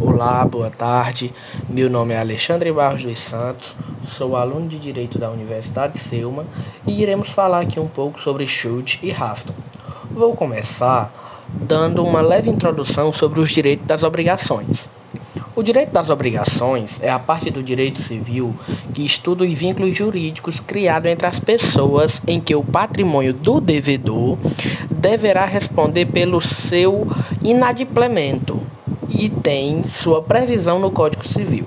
Olá, 0.00 0.44
boa 0.44 0.70
tarde. 0.70 1.32
Meu 1.68 1.88
nome 1.88 2.14
é 2.14 2.18
Alexandre 2.18 2.72
Barros 2.72 3.02
dos 3.02 3.18
Santos, 3.18 3.74
sou 4.08 4.36
aluno 4.36 4.68
de 4.68 4.78
Direito 4.78 5.18
da 5.18 5.30
Universidade 5.30 5.94
de 5.94 6.00
Selma 6.00 6.44
e 6.86 7.00
iremos 7.02 7.30
falar 7.30 7.60
aqui 7.60 7.78
um 7.78 7.86
pouco 7.86 8.20
sobre 8.20 8.46
Schultz 8.46 8.98
e 9.02 9.10
Rafton. 9.10 9.54
Vou 10.10 10.34
começar 10.34 11.44
dando 11.48 12.02
uma 12.02 12.20
leve 12.20 12.50
introdução 12.50 13.12
sobre 13.12 13.40
os 13.40 13.50
direitos 13.50 13.86
das 13.86 14.02
obrigações. 14.02 14.88
O 15.56 15.62
direito 15.62 15.92
das 15.92 16.10
obrigações 16.10 16.98
é 17.00 17.10
a 17.10 17.18
parte 17.18 17.50
do 17.50 17.62
direito 17.62 18.00
civil 18.00 18.54
que 18.92 19.04
estuda 19.04 19.44
os 19.44 19.52
vínculos 19.52 19.96
jurídicos 19.96 20.58
criados 20.58 21.10
entre 21.10 21.26
as 21.26 21.38
pessoas 21.38 22.20
em 22.26 22.40
que 22.40 22.54
o 22.54 22.64
patrimônio 22.64 23.32
do 23.32 23.60
devedor 23.60 24.36
deverá 24.90 25.44
responder 25.44 26.06
pelo 26.06 26.40
seu 26.40 27.06
inadimplemento 27.42 28.60
e 29.16 29.28
tem 29.28 29.84
sua 29.84 30.20
previsão 30.20 30.78
no 30.78 30.90
Código 30.90 31.26
Civil. 31.26 31.66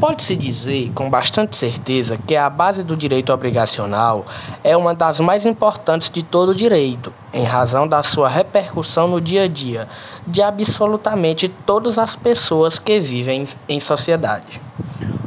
Pode-se 0.00 0.34
dizer 0.34 0.90
com 0.94 1.08
bastante 1.08 1.56
certeza 1.56 2.16
que 2.16 2.34
a 2.34 2.50
base 2.50 2.82
do 2.82 2.96
direito 2.96 3.32
obrigacional 3.32 4.26
é 4.64 4.76
uma 4.76 4.94
das 4.94 5.20
mais 5.20 5.46
importantes 5.46 6.10
de 6.10 6.22
todo 6.22 6.48
o 6.48 6.54
direito, 6.54 7.12
em 7.32 7.44
razão 7.44 7.86
da 7.86 8.02
sua 8.02 8.28
repercussão 8.28 9.06
no 9.06 9.20
dia 9.20 9.44
a 9.44 9.48
dia 9.48 9.86
de 10.26 10.42
absolutamente 10.42 11.48
todas 11.48 11.98
as 11.98 12.16
pessoas 12.16 12.78
que 12.80 12.98
vivem 12.98 13.44
em 13.68 13.78
sociedade. 13.78 14.60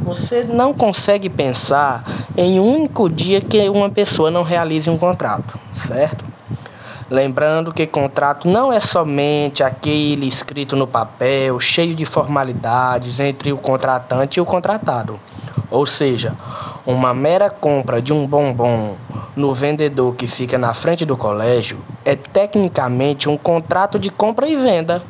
Você 0.01 0.43
não 0.43 0.73
consegue 0.73 1.29
pensar 1.29 2.25
em 2.35 2.59
um 2.59 2.75
único 2.75 3.09
dia 3.09 3.39
que 3.39 3.69
uma 3.69 3.89
pessoa 3.89 4.29
não 4.29 4.43
realize 4.43 4.89
um 4.89 4.97
contrato, 4.97 5.57
certo? 5.73 6.24
Lembrando 7.09 7.71
que 7.71 7.85
contrato 7.85 8.47
não 8.47 8.73
é 8.73 8.79
somente 8.79 9.61
aquele 9.61 10.27
escrito 10.27 10.75
no 10.75 10.87
papel, 10.87 11.59
cheio 11.59 11.93
de 11.93 12.03
formalidades 12.03 13.19
entre 13.19 13.53
o 13.53 13.57
contratante 13.57 14.39
e 14.39 14.41
o 14.41 14.45
contratado. 14.45 15.19
Ou 15.69 15.85
seja, 15.85 16.35
uma 16.83 17.13
mera 17.13 17.47
compra 17.47 18.01
de 18.01 18.11
um 18.11 18.25
bombom 18.25 18.95
no 19.35 19.53
vendedor 19.53 20.15
que 20.15 20.25
fica 20.25 20.57
na 20.57 20.73
frente 20.73 21.05
do 21.05 21.15
colégio 21.15 21.77
é 22.03 22.15
tecnicamente 22.15 23.29
um 23.29 23.37
contrato 23.37 23.99
de 23.99 24.09
compra 24.09 24.47
e 24.47 24.55
venda 24.55 25.03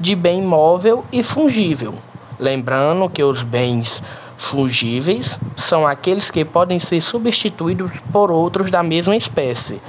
de 0.00 0.16
bem 0.16 0.40
móvel 0.40 1.04
e 1.12 1.22
fungível. 1.22 1.94
Lembrando 2.38 3.08
que 3.10 3.22
os 3.22 3.42
bens 3.42 4.02
fungíveis 4.44 5.38
são 5.56 5.86
aqueles 5.86 6.30
que 6.30 6.44
podem 6.44 6.78
ser 6.78 7.00
substituídos 7.00 7.92
por 8.12 8.30
outros 8.30 8.70
da 8.70 8.82
mesma 8.82 9.16
espécie, 9.16 9.80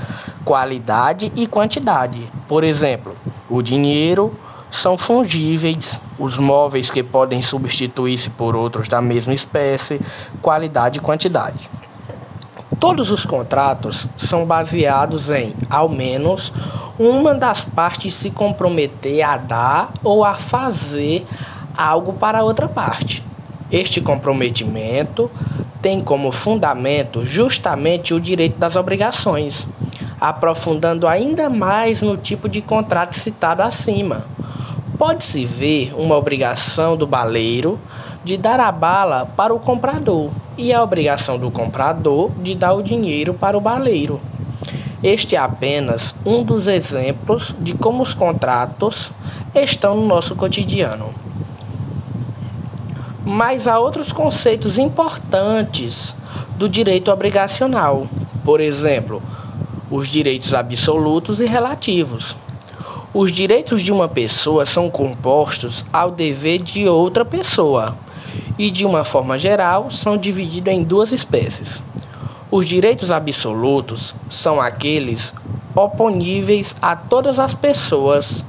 qualidade 0.43 1.31
e 1.35 1.47
quantidade. 1.47 2.31
Por 2.47 2.63
exemplo, 2.63 3.15
o 3.49 3.61
dinheiro 3.61 4.37
são 4.71 4.97
fungíveis, 4.97 6.01
os 6.19 6.37
móveis 6.37 6.89
que 6.89 7.03
podem 7.03 7.41
substituir-se 7.41 8.29
por 8.29 8.55
outros 8.55 8.87
da 8.87 9.01
mesma 9.01 9.33
espécie, 9.33 10.01
qualidade 10.41 10.99
e 10.99 11.01
quantidade. 11.01 11.69
Todos 12.79 13.09
os 13.09 13.25
contratos 13.25 14.05
são 14.17 14.45
baseados 14.45 15.29
em, 15.29 15.55
ao 15.69 15.87
menos, 15.87 16.51
uma 16.99 17.33
das 17.33 17.61
partes 17.61 18.13
se 18.13 18.29
comprometer 18.29 19.23
a 19.23 19.37
dar 19.37 19.93
ou 20.03 20.25
a 20.25 20.35
fazer 20.35 21.25
algo 21.77 22.13
para 22.13 22.43
outra 22.43 22.67
parte. 22.67 23.23
Este 23.71 23.99
comprometimento 23.99 25.29
tem 25.81 26.01
como 26.01 26.31
fundamento 26.31 27.25
justamente 27.25 28.13
o 28.13 28.19
direito 28.19 28.57
das 28.57 28.75
obrigações, 28.75 29.67
aprofundando 30.19 31.07
ainda 31.07 31.49
mais 31.49 32.01
no 32.01 32.17
tipo 32.17 32.47
de 32.47 32.61
contrato 32.61 33.13
citado 33.13 33.61
acima. 33.61 34.25
Pode-se 34.97 35.45
ver 35.45 35.93
uma 35.97 36.15
obrigação 36.15 36.95
do 36.95 37.05
baleiro 37.05 37.79
de 38.23 38.37
dar 38.37 38.59
a 38.59 38.71
bala 38.71 39.25
para 39.25 39.53
o 39.53 39.59
comprador 39.59 40.31
e 40.57 40.71
a 40.71 40.81
obrigação 40.81 41.37
do 41.37 41.51
comprador 41.51 42.31
de 42.41 42.55
dar 42.55 42.73
o 42.73 42.81
dinheiro 42.81 43.33
para 43.33 43.57
o 43.57 43.61
baleiro. 43.61 44.21
Este 45.03 45.35
é 45.35 45.39
apenas 45.39 46.15
um 46.25 46.43
dos 46.43 46.65
exemplos 46.65 47.53
de 47.59 47.73
como 47.73 48.01
os 48.01 48.13
contratos 48.13 49.11
estão 49.53 49.95
no 49.95 50.07
nosso 50.07 50.35
cotidiano. 50.35 51.24
Mas 53.25 53.67
há 53.67 53.79
outros 53.79 54.11
conceitos 54.11 54.77
importantes 54.77 56.15
do 56.57 56.69
direito 56.69 57.11
obrigacional. 57.11 58.07
Por 58.43 58.61
exemplo, 58.61 59.21
os 59.89 60.07
direitos 60.07 60.53
absolutos 60.53 61.39
e 61.39 61.45
relativos. 61.45 62.37
Os 63.11 63.31
direitos 63.31 63.81
de 63.81 63.91
uma 63.91 64.07
pessoa 64.07 64.65
são 64.65 64.89
compostos 64.89 65.83
ao 65.91 66.11
dever 66.11 66.59
de 66.59 66.87
outra 66.87 67.25
pessoa 67.25 67.97
e, 68.59 68.69
de 68.69 68.85
uma 68.85 69.03
forma 69.03 69.39
geral, 69.39 69.89
são 69.89 70.17
divididos 70.17 70.71
em 70.71 70.83
duas 70.83 71.11
espécies. 71.11 71.81
Os 72.51 72.67
direitos 72.67 73.09
absolutos 73.09 74.13
são 74.29 74.61
aqueles 74.61 75.33
oponíveis 75.73 76.75
a 76.81 76.95
todas 76.95 77.39
as 77.39 77.55
pessoas 77.55 78.45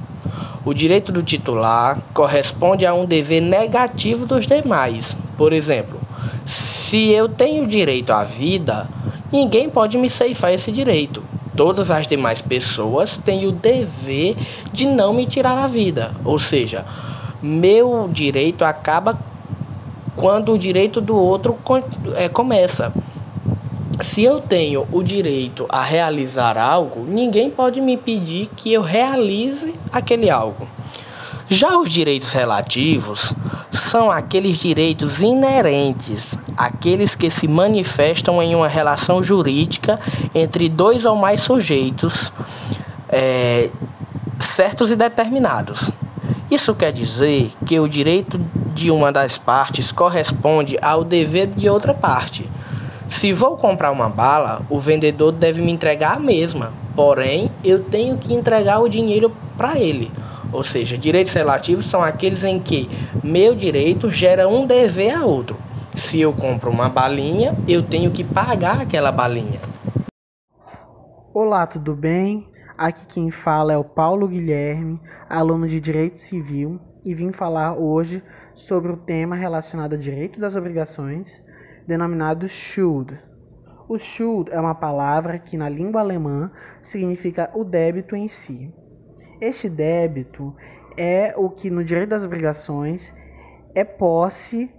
o 0.67 0.73
direito 0.73 1.13
do 1.13 1.23
titular 1.23 1.97
corresponde 2.13 2.85
a 2.85 2.93
um 2.93 3.05
dever 3.05 3.41
negativo 3.41 4.25
dos 4.25 4.45
demais. 4.45 5.17
Por 5.37 5.53
exemplo, 5.53 5.97
se 6.45 7.09
eu 7.09 7.29
tenho 7.29 7.65
direito 7.65 8.11
à 8.11 8.25
vida, 8.25 8.89
ninguém 9.31 9.69
pode 9.69 9.97
me 9.97 10.09
ceifar 10.09 10.51
esse 10.51 10.69
direito. 10.69 11.23
Todas 11.55 11.89
as 11.89 12.05
demais 12.05 12.41
pessoas 12.41 13.17
têm 13.17 13.47
o 13.47 13.51
dever 13.53 14.35
de 14.73 14.85
não 14.85 15.13
me 15.13 15.25
tirar 15.25 15.57
a 15.57 15.67
vida. 15.67 16.11
Ou 16.25 16.37
seja, 16.37 16.83
meu 17.41 18.09
direito 18.11 18.65
acaba 18.65 19.17
quando 20.17 20.51
o 20.51 20.57
direito 20.57 20.99
do 20.99 21.15
outro 21.15 21.57
é, 22.17 22.27
começa. 22.27 22.91
Se 24.01 24.23
eu 24.23 24.39
tenho 24.39 24.87
o 24.91 25.01
direito 25.01 25.65
a 25.69 25.83
realizar 25.83 26.55
algo, 26.55 27.03
ninguém 27.03 27.49
pode 27.49 27.81
me 27.81 27.97
pedir 27.97 28.47
que 28.55 28.71
eu 28.71 28.81
realize 28.83 29.73
aquele 29.91 30.29
algo. 30.29 30.67
Já 31.49 31.77
os 31.79 31.89
direitos 31.89 32.31
relativos 32.31 33.33
são 33.71 34.11
aqueles 34.11 34.57
direitos 34.57 35.21
inerentes, 35.21 36.37
aqueles 36.55 37.15
que 37.15 37.31
se 37.31 37.47
manifestam 37.47 38.41
em 38.43 38.53
uma 38.53 38.67
relação 38.67 39.23
jurídica 39.23 39.99
entre 40.35 40.69
dois 40.69 41.03
ou 41.03 41.15
mais 41.15 41.41
sujeitos 41.41 42.31
é, 43.09 43.69
certos 44.39 44.91
e 44.91 44.95
determinados. 44.95 45.89
Isso 46.51 46.75
quer 46.75 46.91
dizer 46.91 47.51
que 47.65 47.79
o 47.79 47.87
direito 47.87 48.39
de 48.75 48.91
uma 48.91 49.11
das 49.11 49.39
partes 49.39 49.91
corresponde 49.91 50.77
ao 50.81 51.03
dever 51.03 51.47
de 51.47 51.67
outra 51.67 51.93
parte. 51.93 52.47
Se 53.09 53.31
vou 53.31 53.57
comprar 53.57 53.91
uma 53.91 54.09
bala, 54.09 54.61
o 54.69 54.79
vendedor 54.79 55.31
deve 55.31 55.61
me 55.61 55.71
entregar 55.71 56.17
a 56.17 56.19
mesma, 56.19 56.73
porém 56.95 57.49
eu 57.63 57.83
tenho 57.83 58.17
que 58.17 58.33
entregar 58.33 58.79
o 58.79 58.89
dinheiro 58.89 59.35
para 59.57 59.79
ele. 59.79 60.11
Ou 60.51 60.63
seja, 60.63 60.97
direitos 60.97 61.33
relativos 61.33 61.85
são 61.85 62.03
aqueles 62.03 62.43
em 62.43 62.59
que 62.59 62.89
meu 63.23 63.55
direito 63.55 64.09
gera 64.09 64.47
um 64.47 64.65
dever 64.65 65.15
a 65.15 65.25
outro. 65.25 65.57
Se 65.95 66.19
eu 66.19 66.33
compro 66.33 66.69
uma 66.69 66.89
balinha, 66.89 67.57
eu 67.67 67.81
tenho 67.81 68.11
que 68.11 68.23
pagar 68.23 68.81
aquela 68.81 69.11
balinha. 69.11 69.61
Olá, 71.33 71.65
tudo 71.65 71.95
bem? 71.95 72.47
Aqui 72.77 73.07
quem 73.07 73.31
fala 73.31 73.73
é 73.73 73.77
o 73.77 73.83
Paulo 73.83 74.27
Guilherme, 74.27 75.01
aluno 75.27 75.67
de 75.67 75.79
Direito 75.79 76.19
Civil, 76.19 76.79
e 77.03 77.15
vim 77.15 77.31
falar 77.31 77.73
hoje 77.73 78.21
sobre 78.53 78.91
o 78.91 78.97
tema 78.97 79.35
relacionado 79.35 79.93
a 79.93 79.97
direito 79.97 80.39
das 80.39 80.55
obrigações 80.55 81.41
denominado 81.87 82.47
Schuld. 82.47 83.17
O 83.87 83.97
Schuld 83.97 84.51
é 84.51 84.59
uma 84.59 84.75
palavra 84.75 85.39
que 85.39 85.57
na 85.57 85.69
língua 85.69 86.01
alemã 86.01 86.51
significa 86.81 87.49
o 87.55 87.63
débito 87.63 88.15
em 88.15 88.27
si. 88.27 88.73
Este 89.39 89.69
débito 89.69 90.53
é 90.97 91.33
o 91.37 91.49
que 91.49 91.69
no 91.69 91.83
direito 91.83 92.09
das 92.09 92.25
obrigações 92.25 93.13
é 93.73 93.85
posse 93.85 94.69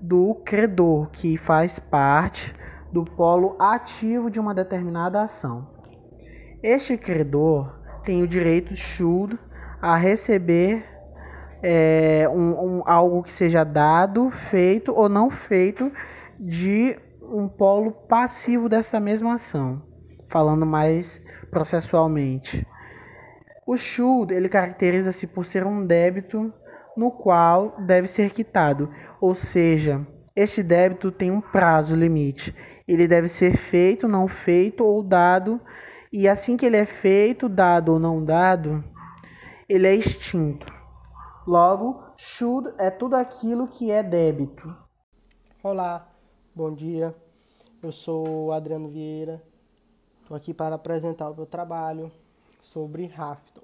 do 0.00 0.36
credor, 0.44 1.10
que 1.10 1.36
faz 1.36 1.78
parte 1.78 2.52
do 2.90 3.04
polo 3.04 3.56
ativo 3.58 4.30
de 4.30 4.40
uma 4.40 4.54
determinada 4.54 5.20
ação. 5.20 5.66
Este 6.62 6.96
credor 6.96 7.78
tem 8.04 8.22
o 8.22 8.28
direito 8.28 8.74
Schuld 8.74 9.38
a 9.82 9.96
receber 9.96 10.84
é, 11.62 12.28
um, 12.32 12.78
um, 12.78 12.82
algo 12.86 13.22
que 13.22 13.32
seja 13.32 13.64
dado, 13.64 14.30
feito 14.30 14.94
ou 14.94 15.08
não 15.08 15.30
feito 15.30 15.92
de 16.38 16.96
um 17.22 17.48
polo 17.48 17.92
passivo 17.92 18.68
dessa 18.68 18.98
mesma 18.98 19.34
ação, 19.34 19.82
falando 20.28 20.64
mais 20.64 21.20
processualmente. 21.50 22.66
O 23.66 23.76
Schuld, 23.76 24.32
ele 24.32 24.48
caracteriza-se 24.48 25.26
por 25.26 25.44
ser 25.44 25.66
um 25.66 25.84
débito 25.84 26.52
no 26.96 27.10
qual 27.10 27.76
deve 27.80 28.08
ser 28.08 28.32
quitado, 28.32 28.90
ou 29.20 29.34
seja, 29.34 30.06
este 30.34 30.62
débito 30.62 31.12
tem 31.12 31.30
um 31.30 31.40
prazo 31.40 31.94
limite. 31.94 32.54
Ele 32.86 33.06
deve 33.06 33.28
ser 33.28 33.56
feito, 33.56 34.08
não 34.08 34.26
feito 34.26 34.84
ou 34.84 35.02
dado, 35.02 35.60
e 36.12 36.26
assim 36.26 36.56
que 36.56 36.64
ele 36.64 36.76
é 36.76 36.86
feito, 36.86 37.48
dado 37.48 37.92
ou 37.92 37.98
não 37.98 38.24
dado, 38.24 38.82
ele 39.68 39.86
é 39.86 39.94
extinto. 39.94 40.66
Logo, 41.46 42.02
should 42.16 42.72
é 42.78 42.90
tudo 42.90 43.16
aquilo 43.16 43.68
que 43.68 43.90
é 43.90 44.02
débito. 44.02 44.74
Olá, 45.62 46.08
bom 46.58 46.74
dia. 46.74 47.14
Eu 47.80 47.92
sou 47.92 48.50
Adriano 48.50 48.88
Vieira. 48.88 49.40
Estou 50.20 50.36
aqui 50.36 50.52
para 50.52 50.74
apresentar 50.74 51.30
o 51.30 51.36
meu 51.36 51.46
trabalho 51.46 52.10
sobre 52.60 53.06
Rafton. 53.06 53.60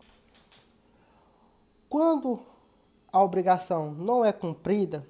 Quando 1.88 2.38
a 3.12 3.20
obrigação 3.20 3.90
não 3.90 4.24
é 4.24 4.32
cumprida, 4.32 5.04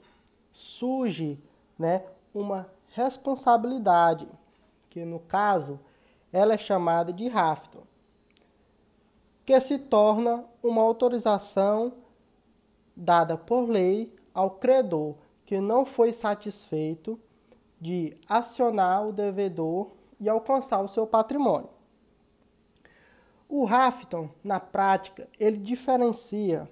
surge 0.51 1.39
né, 1.79 2.07
uma 2.33 2.67
responsabilidade, 2.89 4.27
que 4.89 5.05
no 5.05 5.21
caso 5.21 5.79
ela 6.33 6.55
é 6.55 6.59
chamada 6.59 7.13
de 7.13 7.29
Rafton, 7.29 7.83
que 9.45 9.61
se 9.61 9.79
torna 9.79 10.43
uma 10.63 10.81
autorização 10.81 11.93
dada 12.97 13.37
por 13.37 13.69
lei 13.69 14.11
ao 14.33 14.53
credor 14.53 15.17
que 15.45 15.61
não 15.61 15.85
foi 15.85 16.15
satisfeito 16.15 17.21
de 17.85 18.17
acionar 18.27 19.07
o 19.07 19.13
devedor 19.13 19.91
e 20.19 20.27
alcançar 20.27 20.81
o 20.81 20.89
seu 20.89 21.07
patrimônio. 21.07 21.69
O 23.47 23.67
Rafton, 23.67 24.31
na 24.43 24.59
prática, 24.59 25.29
ele 25.39 25.59
diferencia 25.59 26.67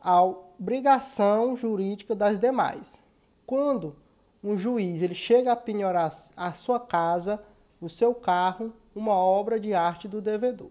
a 0.00 0.22
obrigação 0.22 1.56
jurídica 1.56 2.14
das 2.14 2.38
demais. 2.38 2.96
Quando 3.44 3.96
um 4.44 4.56
juiz 4.56 5.02
ele 5.02 5.16
chega 5.16 5.50
a 5.50 5.56
penhorar 5.56 6.14
a 6.36 6.52
sua 6.52 6.78
casa, 6.78 7.42
o 7.80 7.88
seu 7.88 8.14
carro, 8.14 8.72
uma 8.94 9.16
obra 9.16 9.58
de 9.58 9.74
arte 9.74 10.06
do 10.06 10.20
devedor, 10.20 10.70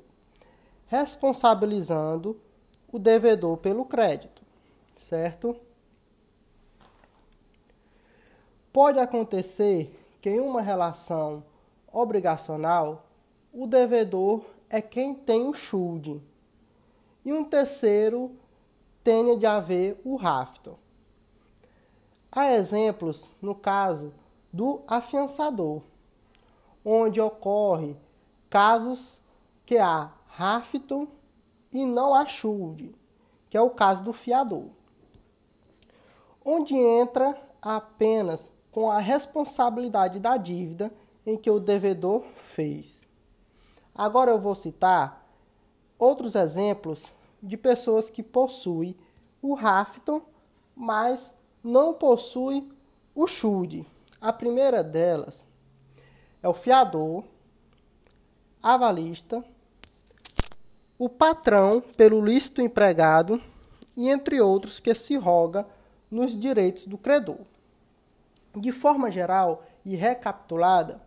responsabilizando 0.88 2.39
o 2.89 2.98
devedor 2.98 3.57
pelo 3.57 3.83
crédito, 3.83 4.42
certo? 4.98 5.57
Pode 8.73 9.00
acontecer 9.00 9.97
que 10.21 10.29
em 10.29 10.39
uma 10.39 10.62
relação 10.62 11.44
obrigacional, 11.91 13.06
o 13.53 13.68
devedor 13.68 14.45
é 14.69 14.81
quem 14.81 15.13
tem 15.13 15.45
o 15.47 15.53
schuld 15.53 16.21
e 17.25 17.33
um 17.33 17.44
terceiro 17.44 18.31
tenha 19.03 19.35
de 19.35 19.45
haver 19.45 20.00
o 20.06 20.15
rafto. 20.15 20.79
Há 22.31 22.53
exemplos 22.53 23.31
no 23.41 23.53
caso 23.53 24.13
do 24.53 24.81
afiançador, 24.88 25.81
onde 26.85 27.19
ocorre 27.19 27.97
casos 28.50 29.19
que 29.65 29.77
há 29.77 30.12
rafto 30.27 31.09
e 31.74 31.85
não 31.85 32.15
há 32.15 32.25
schuld, 32.25 32.95
que 33.50 33.57
é 33.57 33.62
o 33.62 33.69
caso 33.69 34.03
do 34.03 34.13
fiador, 34.13 34.69
onde 36.44 36.74
entra 36.74 37.38
apenas 37.62 38.50
com 38.71 38.89
a 38.89 39.00
responsabilidade 39.00 40.19
da 40.19 40.38
dívida 40.38 40.91
em 41.25 41.38
que 41.38 41.51
o 41.51 41.59
devedor 41.59 42.23
fez. 42.53 43.01
Agora 43.94 44.31
eu 44.31 44.39
vou 44.39 44.56
citar 44.56 45.27
outros 46.00 46.35
exemplos 46.35 47.12
de 47.44 47.57
pessoas 47.57 48.09
que 48.09 48.23
possuem 48.23 48.95
o 49.41 49.53
Rafton, 49.53 50.21
mas 50.75 51.38
não 51.63 51.94
possuem 51.94 52.71
o 53.13 53.27
Schuld. 53.27 53.85
A 54.19 54.31
primeira 54.31 54.83
delas 54.83 55.45
é 56.41 56.47
o 56.47 56.53
fiador, 56.53 57.24
avalista, 58.62 59.44
o 60.97 61.09
patrão 61.09 61.81
pelo 61.97 62.24
lícito 62.24 62.62
empregado 62.62 63.41
e 63.97 64.09
entre 64.09 64.39
outros 64.39 64.79
que 64.79 64.94
se 64.94 65.15
roga 65.17 65.67
nos 66.09 66.39
direitos 66.39 66.85
do 66.85 66.97
credor. 66.97 67.39
De 68.56 68.71
forma 68.71 69.12
geral 69.12 69.63
e 69.86 69.95
recapitulada, 69.95 71.01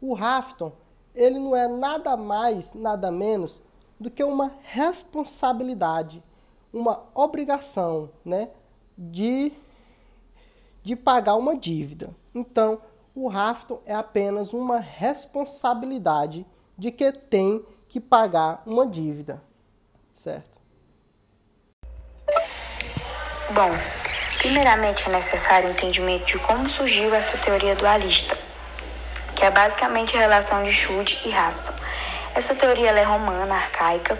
o 0.00 0.14
Rafton 0.14 0.72
ele 1.14 1.38
não 1.38 1.54
é 1.54 1.68
nada 1.68 2.16
mais, 2.16 2.72
nada 2.72 3.10
menos 3.10 3.60
do 4.00 4.10
que 4.10 4.24
uma 4.24 4.52
responsabilidade, 4.62 6.22
uma 6.72 7.04
obrigação, 7.14 8.10
né, 8.24 8.48
de 8.96 9.52
de 10.82 10.96
pagar 10.96 11.36
uma 11.36 11.56
dívida. 11.56 12.14
Então, 12.34 12.80
o 13.14 13.28
Rafton 13.28 13.80
é 13.86 13.94
apenas 13.94 14.52
uma 14.52 14.78
responsabilidade 14.78 16.46
de 16.76 16.90
que 16.90 17.12
tem 17.12 17.64
que 17.88 18.00
pagar 18.00 18.62
uma 18.66 18.86
dívida, 18.86 19.42
certo? 20.14 20.60
Bom, 23.54 24.01
Primeiramente, 24.42 25.08
é 25.08 25.12
necessário 25.12 25.68
o 25.68 25.70
entendimento 25.70 26.24
de 26.24 26.36
como 26.38 26.68
surgiu 26.68 27.14
essa 27.14 27.38
teoria 27.38 27.76
dualista, 27.76 28.36
que 29.36 29.44
é 29.44 29.50
basicamente 29.52 30.16
a 30.16 30.18
relação 30.18 30.64
de 30.64 30.72
Schultz 30.72 31.24
e 31.24 31.30
Rafton. 31.30 31.72
Essa 32.34 32.52
teoria 32.52 32.90
é 32.90 33.04
romana, 33.04 33.54
arcaica. 33.54 34.18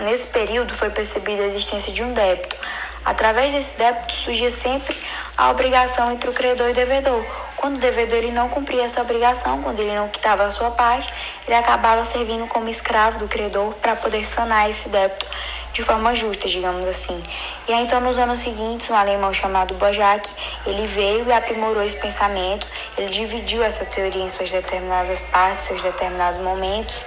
Nesse 0.00 0.28
período 0.28 0.72
foi 0.72 0.90
percebida 0.90 1.42
a 1.42 1.46
existência 1.46 1.92
de 1.92 2.04
um 2.04 2.12
débito. 2.12 2.56
Através 3.04 3.52
desse 3.52 3.76
débito 3.76 4.12
surgia 4.12 4.48
sempre 4.48 4.96
a 5.36 5.50
obrigação 5.50 6.12
entre 6.12 6.30
o 6.30 6.32
credor 6.32 6.68
e 6.68 6.70
o 6.70 6.74
devedor. 6.74 7.26
Quando 7.56 7.76
o 7.76 7.80
devedor 7.80 8.18
ele 8.18 8.30
não 8.30 8.48
cumpria 8.48 8.84
essa 8.84 9.00
obrigação, 9.00 9.60
quando 9.60 9.80
ele 9.80 9.94
não 9.94 10.08
quitava 10.08 10.44
a 10.44 10.50
sua 10.50 10.70
parte, 10.70 11.12
ele 11.48 11.56
acabava 11.56 12.04
servindo 12.04 12.46
como 12.46 12.68
escravo 12.68 13.18
do 13.18 13.26
credor 13.26 13.74
para 13.74 13.96
poder 13.96 14.24
sanar 14.24 14.70
esse 14.70 14.88
débito 14.88 15.26
de 15.72 15.82
forma 15.82 16.14
justa, 16.14 16.46
digamos 16.48 16.86
assim. 16.86 17.22
E 17.66 17.72
aí, 17.72 17.82
então, 17.82 18.00
nos 18.00 18.18
anos 18.18 18.40
seguintes, 18.40 18.90
um 18.90 18.94
alemão 18.94 19.32
chamado 19.32 19.74
Bojack, 19.74 20.30
ele 20.66 20.86
veio 20.86 21.26
e 21.26 21.32
aprimorou 21.32 21.82
esse 21.82 21.96
pensamento, 21.96 22.66
ele 22.96 23.08
dividiu 23.08 23.62
essa 23.62 23.84
teoria 23.84 24.22
em 24.22 24.28
suas 24.28 24.50
determinadas 24.50 25.22
partes, 25.22 25.64
seus 25.64 25.82
determinados 25.82 26.38
momentos, 26.38 27.06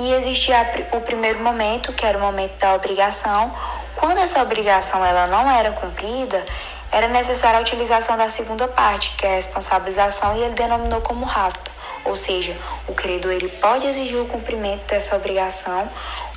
e 0.00 0.12
existia 0.12 0.88
o 0.92 1.00
primeiro 1.00 1.40
momento, 1.40 1.92
que 1.92 2.06
era 2.06 2.16
o 2.16 2.20
momento 2.20 2.56
da 2.58 2.74
obrigação. 2.74 3.52
Quando 3.96 4.18
essa 4.18 4.40
obrigação 4.42 5.04
ela 5.04 5.26
não 5.26 5.50
era 5.50 5.72
cumprida, 5.72 6.44
era 6.92 7.08
necessária 7.08 7.58
a 7.58 7.62
utilização 7.62 8.16
da 8.16 8.28
segunda 8.28 8.68
parte, 8.68 9.16
que 9.16 9.26
é 9.26 9.32
a 9.32 9.34
responsabilização, 9.34 10.36
e 10.36 10.42
ele 10.42 10.54
denominou 10.54 11.00
como 11.00 11.24
rapto. 11.24 11.77
Ou 12.04 12.16
seja, 12.16 12.56
o 12.86 12.94
credor 12.94 13.32
ele 13.32 13.48
pode 13.48 13.86
exigir 13.86 14.20
o 14.20 14.26
cumprimento 14.26 14.86
dessa 14.86 15.16
obrigação. 15.16 15.88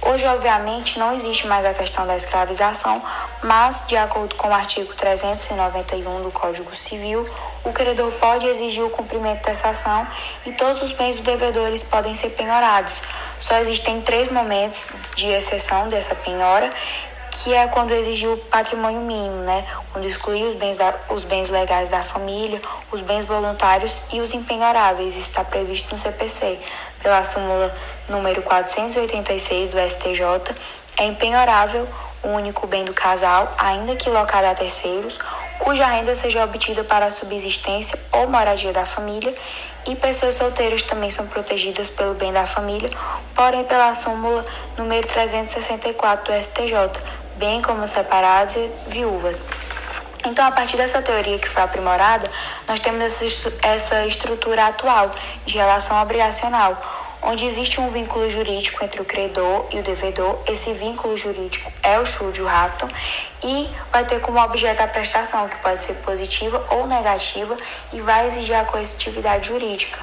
Hoje, 0.01 0.25
obviamente, 0.25 0.99
não 0.99 1.13
existe 1.13 1.47
mais 1.47 1.65
a 1.65 1.73
questão 1.73 2.05
da 2.05 2.15
escravização, 2.15 3.01
mas, 3.43 3.85
de 3.87 3.95
acordo 3.95 4.35
com 4.35 4.49
o 4.49 4.53
artigo 4.53 4.93
391 4.93 6.23
do 6.23 6.31
Código 6.31 6.75
Civil, 6.75 7.27
o 7.63 7.71
credor 7.71 8.11
pode 8.13 8.47
exigir 8.47 8.83
o 8.83 8.89
cumprimento 8.89 9.43
dessa 9.43 9.69
ação 9.69 10.07
e 10.45 10.51
todos 10.51 10.81
os 10.81 10.91
bens 10.91 11.17
do 11.17 11.23
devedores 11.23 11.83
podem 11.83 12.15
ser 12.15 12.31
penhorados. 12.31 13.01
Só 13.39 13.57
existem 13.57 14.01
três 14.01 14.31
momentos 14.31 14.87
de 15.15 15.27
exceção 15.29 15.87
dessa 15.87 16.15
penhora 16.15 16.69
que 17.31 17.53
é 17.53 17.65
quando 17.67 17.91
exigiu 17.93 18.33
o 18.33 18.37
patrimônio 18.37 18.99
mínimo, 18.99 19.43
né? 19.43 19.65
Quando 19.91 20.05
excluiu 20.05 20.49
os 20.49 20.53
bens, 20.55 20.75
da, 20.75 20.93
os 21.09 21.23
bens 21.23 21.49
legais 21.49 21.87
da 21.87 22.03
família, 22.03 22.61
os 22.91 22.99
bens 23.01 23.25
voluntários 23.25 24.01
e 24.11 24.19
os 24.19 24.33
impenhoráveis. 24.33 25.15
Isso 25.15 25.29
está 25.29 25.43
previsto 25.43 25.91
no 25.91 25.97
CPC. 25.97 26.59
Pela 27.01 27.23
súmula 27.23 27.73
número 28.09 28.41
486 28.41 29.69
do 29.69 29.79
STJ, 29.79 30.53
é 30.97 31.05
impenhorável 31.05 31.87
o 32.23 32.27
único 32.29 32.67
bem 32.67 32.85
do 32.85 32.93
casal, 32.93 33.51
ainda 33.57 33.95
que 33.95 34.09
locado 34.09 34.45
a 34.45 34.53
terceiros, 34.53 35.17
cuja 35.57 35.87
renda 35.87 36.13
seja 36.13 36.43
obtida 36.43 36.83
para 36.83 37.07
a 37.07 37.09
subsistência 37.09 37.97
ou 38.11 38.27
moradia 38.27 38.71
da 38.71 38.85
família, 38.85 39.33
e 39.87 39.95
pessoas 39.95 40.35
solteiras 40.35 40.83
também 40.83 41.09
são 41.09 41.25
protegidas 41.27 41.89
pelo 41.89 42.13
bem 42.13 42.31
da 42.31 42.45
família, 42.45 42.89
porém 43.33 43.63
pela 43.63 43.93
súmula 43.93 44.45
número 44.77 45.07
364 45.07 46.31
do 46.31 46.39
STJ, 46.39 46.75
bem 47.41 47.59
como 47.59 47.87
separadas 47.87 48.55
e 48.55 48.71
viúvas. 48.87 49.47
Então, 50.27 50.45
a 50.45 50.51
partir 50.51 50.77
dessa 50.77 51.01
teoria 51.01 51.39
que 51.39 51.49
foi 51.49 51.63
aprimorada, 51.63 52.29
nós 52.67 52.79
temos 52.79 53.19
essa 53.63 54.05
estrutura 54.05 54.67
atual 54.67 55.09
de 55.47 55.57
relação 55.57 55.99
obrigacional, 55.99 56.79
onde 57.23 57.43
existe 57.43 57.81
um 57.81 57.89
vínculo 57.89 58.29
jurídico 58.29 58.85
entre 58.85 59.01
o 59.01 59.05
credor 59.05 59.65
e 59.71 59.79
o 59.79 59.83
devedor. 59.83 60.39
Esse 60.47 60.71
vínculo 60.73 61.17
jurídico 61.17 61.71
é 61.81 61.97
o 61.97 62.05
Schultz 62.05 62.37
Rafton 62.45 62.87
e 63.43 63.67
vai 63.91 64.05
ter 64.05 64.19
como 64.19 64.39
objeto 64.39 64.83
a 64.83 64.87
prestação, 64.87 65.49
que 65.49 65.57
pode 65.57 65.81
ser 65.81 65.95
positiva 65.95 66.63
ou 66.69 66.85
negativa, 66.85 67.57
e 67.91 67.99
vai 68.01 68.27
exigir 68.27 68.55
a 68.55 68.65
coercitividade 68.65 69.47
jurídica. 69.47 69.99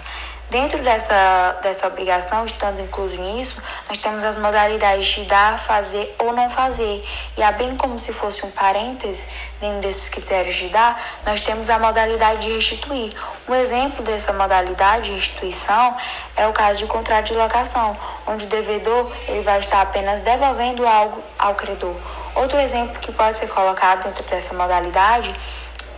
Dentro 0.51 0.79
dessa, 0.83 1.59
dessa 1.63 1.87
obrigação, 1.87 2.47
estando 2.47 2.81
incluso 2.81 3.21
nisso, 3.21 3.63
nós 3.87 3.99
temos 3.99 4.25
as 4.25 4.39
modalidades 4.39 5.07
de 5.07 5.25
dar, 5.25 5.59
fazer 5.59 6.15
ou 6.19 6.33
não 6.33 6.49
fazer. 6.49 7.07
E 7.37 7.43
abrindo 7.43 7.77
como 7.77 7.99
se 7.99 8.15
fosse 8.15 8.47
um 8.47 8.51
parêntese, 8.51 9.29
dentro 9.61 9.81
desses 9.81 10.09
critérios 10.09 10.57
de 10.57 10.69
dar, 10.69 10.99
nós 11.27 11.43
temos 11.43 11.69
a 11.69 11.79
modalidade 11.79 12.47
de 12.47 12.55
restituir. 12.55 13.13
Um 13.47 13.55
exemplo 13.55 14.03
dessa 14.03 14.33
modalidade 14.33 15.11
de 15.11 15.17
restituição 15.17 15.95
é 16.35 16.47
o 16.47 16.53
caso 16.53 16.79
de 16.79 16.87
contrato 16.87 17.27
de 17.27 17.35
locação, 17.35 17.95
onde 18.27 18.47
o 18.47 18.49
devedor 18.49 19.13
ele 19.27 19.43
vai 19.43 19.61
estar 19.61 19.83
apenas 19.83 20.21
devolvendo 20.21 20.87
algo 20.87 21.23
ao 21.39 21.55
credor 21.55 21.95
Outro 22.39 22.59
exemplo 22.61 23.01
que 23.01 23.11
pode 23.11 23.37
ser 23.37 23.49
colocado 23.49 24.05
dentro 24.05 24.23
dessa 24.25 24.55
modalidade 24.55 25.35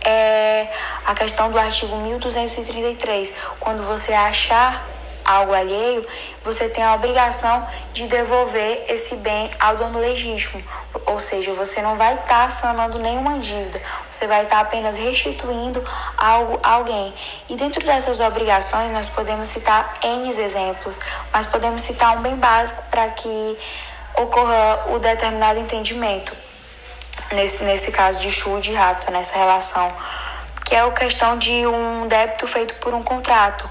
é 0.03 0.67
a 1.05 1.13
questão 1.13 1.51
do 1.51 1.57
artigo 1.57 1.95
1233, 1.97 3.33
quando 3.59 3.83
você 3.83 4.13
achar 4.13 4.85
algo 5.23 5.53
alheio, 5.53 6.05
você 6.43 6.67
tem 6.69 6.83
a 6.83 6.93
obrigação 6.93 7.65
de 7.93 8.07
devolver 8.07 8.85
esse 8.87 9.17
bem 9.17 9.49
ao 9.59 9.77
dono 9.77 9.99
legítimo. 9.99 10.61
Ou 11.05 11.19
seja, 11.19 11.53
você 11.53 11.81
não 11.81 11.97
vai 11.97 12.15
estar 12.15 12.27
tá 12.27 12.49
sanando 12.49 12.99
nenhuma 12.99 13.39
dívida, 13.39 13.81
você 14.09 14.27
vai 14.27 14.43
estar 14.43 14.57
tá 14.57 14.61
apenas 14.61 14.95
restituindo 14.95 15.83
algo 16.17 16.59
a 16.63 16.73
alguém. 16.73 17.13
E 17.49 17.55
dentro 17.55 17.83
dessas 17.85 18.19
obrigações, 18.19 18.91
nós 18.91 19.09
podemos 19.09 19.49
citar 19.49 19.97
N 20.03 20.29
exemplos, 20.29 20.99
mas 21.31 21.45
podemos 21.45 21.81
citar 21.81 22.17
um 22.17 22.21
bem 22.21 22.35
básico 22.35 22.83
para 22.89 23.07
que 23.09 23.57
ocorra 24.17 24.85
o 24.89 24.99
determinado 24.99 25.59
entendimento. 25.59 26.50
Nesse, 27.33 27.63
nesse 27.63 27.91
caso 27.91 28.21
de 28.21 28.29
Schuld 28.29 28.69
e 28.69 29.11
nessa 29.11 29.37
relação, 29.37 29.91
que 30.65 30.75
é 30.75 30.81
a 30.81 30.91
questão 30.91 31.37
de 31.37 31.65
um 31.67 32.07
débito 32.07 32.47
feito 32.47 32.75
por 32.75 32.93
um 32.93 33.03
contrato. 33.03 33.69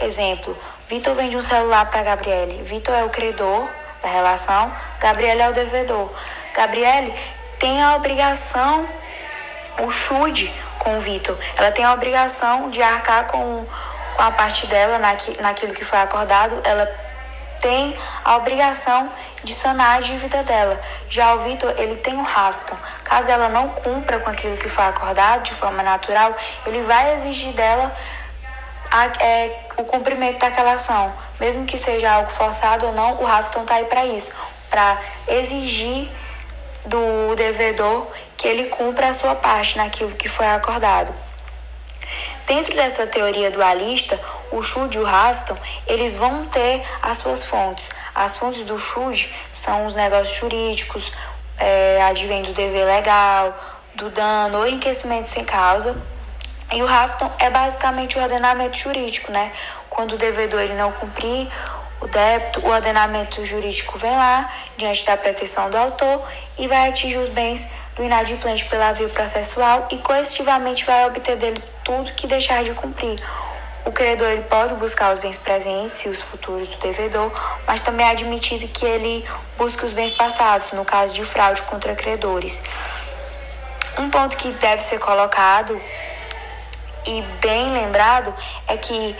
Exemplo, 0.00 0.56
Vitor 0.88 1.14
vende 1.14 1.36
um 1.36 1.40
celular 1.40 1.86
para 1.90 2.02
Gabriele. 2.02 2.62
Vitor 2.62 2.94
é 2.94 3.04
o 3.04 3.10
credor 3.10 3.68
da 4.02 4.08
relação, 4.08 4.72
Gabriele 5.00 5.42
é 5.42 5.48
o 5.48 5.52
devedor. 5.52 6.10
Gabriele 6.54 7.14
tem 7.58 7.82
a 7.82 7.96
obrigação, 7.96 8.86
o 9.80 9.90
chude 9.90 10.52
com 10.78 10.98
o 10.98 11.00
Vitor. 11.00 11.38
Ela 11.56 11.70
tem 11.70 11.84
a 11.84 11.92
obrigação 11.92 12.70
de 12.70 12.82
arcar 12.82 13.26
com, 13.26 13.66
com 14.16 14.22
a 14.22 14.30
parte 14.30 14.66
dela 14.66 14.98
naqui, 14.98 15.40
naquilo 15.40 15.72
que 15.72 15.84
foi 15.84 15.98
acordado. 15.98 16.60
Ela 16.64 16.86
tem 17.64 17.96
a 18.22 18.36
obrigação 18.36 19.10
de 19.42 19.54
sanar 19.54 19.96
a 19.96 20.00
dívida 20.00 20.42
dela. 20.42 20.78
Já 21.08 21.34
o 21.34 21.38
Vitor, 21.38 21.72
ele 21.78 21.96
tem 21.96 22.14
o 22.14 22.22
Rafton. 22.22 22.76
Caso 23.02 23.30
ela 23.30 23.48
não 23.48 23.70
cumpra 23.70 24.18
com 24.18 24.28
aquilo 24.28 24.58
que 24.58 24.68
foi 24.68 24.84
acordado 24.84 25.44
de 25.44 25.54
forma 25.54 25.82
natural, 25.82 26.36
ele 26.66 26.82
vai 26.82 27.14
exigir 27.14 27.54
dela 27.54 27.90
a, 28.90 29.06
é, 29.24 29.66
o 29.78 29.84
cumprimento 29.84 30.40
daquela 30.40 30.72
ação. 30.72 31.10
Mesmo 31.40 31.64
que 31.64 31.78
seja 31.78 32.12
algo 32.12 32.30
forçado 32.30 32.84
ou 32.84 32.92
não, 32.92 33.22
o 33.22 33.24
Rafton 33.24 33.62
está 33.62 33.76
aí 33.76 33.86
para 33.86 34.04
isso 34.04 34.34
para 34.68 34.98
exigir 35.28 36.10
do 36.84 37.34
devedor 37.36 38.08
que 38.36 38.48
ele 38.48 38.64
cumpra 38.64 39.08
a 39.08 39.12
sua 39.12 39.36
parte 39.36 39.78
naquilo 39.78 40.10
que 40.10 40.28
foi 40.28 40.46
acordado. 40.46 41.14
Dentro 42.46 42.74
dessa 42.74 43.06
teoria 43.06 43.50
dualista, 43.50 44.20
o 44.50 44.62
Schud 44.62 44.94
e 44.94 45.00
o 45.00 45.04
Rafton, 45.04 45.56
eles 45.86 46.14
vão 46.14 46.44
ter 46.44 46.82
as 47.02 47.18
suas 47.18 47.42
fontes. 47.42 47.88
As 48.14 48.36
fontes 48.36 48.62
do 48.62 48.78
Schud 48.78 49.32
são 49.50 49.86
os 49.86 49.96
negócios 49.96 50.36
jurídicos, 50.36 51.10
é, 51.58 52.02
advém 52.02 52.42
do 52.42 52.52
dever 52.52 52.84
legal, 52.84 53.56
do 53.94 54.10
dano 54.10 54.58
ou 54.58 54.66
enriquecimento 54.66 55.30
sem 55.30 55.44
causa, 55.44 55.96
e 56.72 56.82
o 56.82 56.86
Rafton 56.86 57.30
é 57.38 57.48
basicamente 57.48 58.18
o 58.18 58.22
ordenamento 58.22 58.76
jurídico, 58.76 59.30
né? 59.30 59.52
Quando 59.88 60.12
o 60.12 60.18
devedor 60.18 60.60
ele 60.60 60.74
não 60.74 60.92
cumprir 60.92 61.48
o 62.00 62.06
débito, 62.08 62.60
o 62.60 62.68
ordenamento 62.68 63.44
jurídico 63.44 63.96
vem 63.96 64.14
lá, 64.14 64.52
diante 64.76 65.04
da 65.04 65.16
proteção 65.16 65.70
do 65.70 65.78
autor, 65.78 66.22
e 66.58 66.66
vai 66.66 66.88
atingir 66.88 67.18
os 67.18 67.28
bens 67.28 67.70
do 67.96 68.02
inadimplente 68.02 68.64
pela 68.66 68.92
via 68.92 69.08
processual 69.08 69.88
e 69.90 69.98
coercitivamente 69.98 70.84
vai 70.84 71.06
obter 71.06 71.36
dele 71.36 71.62
tudo 71.84 72.12
que 72.12 72.26
deixar 72.26 72.64
de 72.64 72.72
cumprir. 72.72 73.20
O 73.84 73.92
credor 73.92 74.28
ele 74.28 74.42
pode 74.42 74.74
buscar 74.74 75.12
os 75.12 75.18
bens 75.18 75.36
presentes 75.36 76.06
e 76.06 76.08
os 76.08 76.22
futuros 76.22 76.66
do 76.68 76.78
devedor, 76.78 77.30
mas 77.66 77.82
também 77.82 78.06
é 78.06 78.10
admitido 78.10 78.66
que 78.68 78.84
ele 78.84 79.24
busque 79.58 79.84
os 79.84 79.92
bens 79.92 80.12
passados, 80.12 80.72
no 80.72 80.84
caso 80.84 81.12
de 81.12 81.22
fraude 81.24 81.60
contra 81.62 81.94
credores. 81.94 82.62
Um 83.98 84.08
ponto 84.08 84.36
que 84.38 84.50
deve 84.52 84.82
ser 84.82 84.98
colocado 84.98 85.80
e 87.06 87.22
bem 87.40 87.70
lembrado 87.72 88.34
é 88.66 88.76
que 88.78 89.14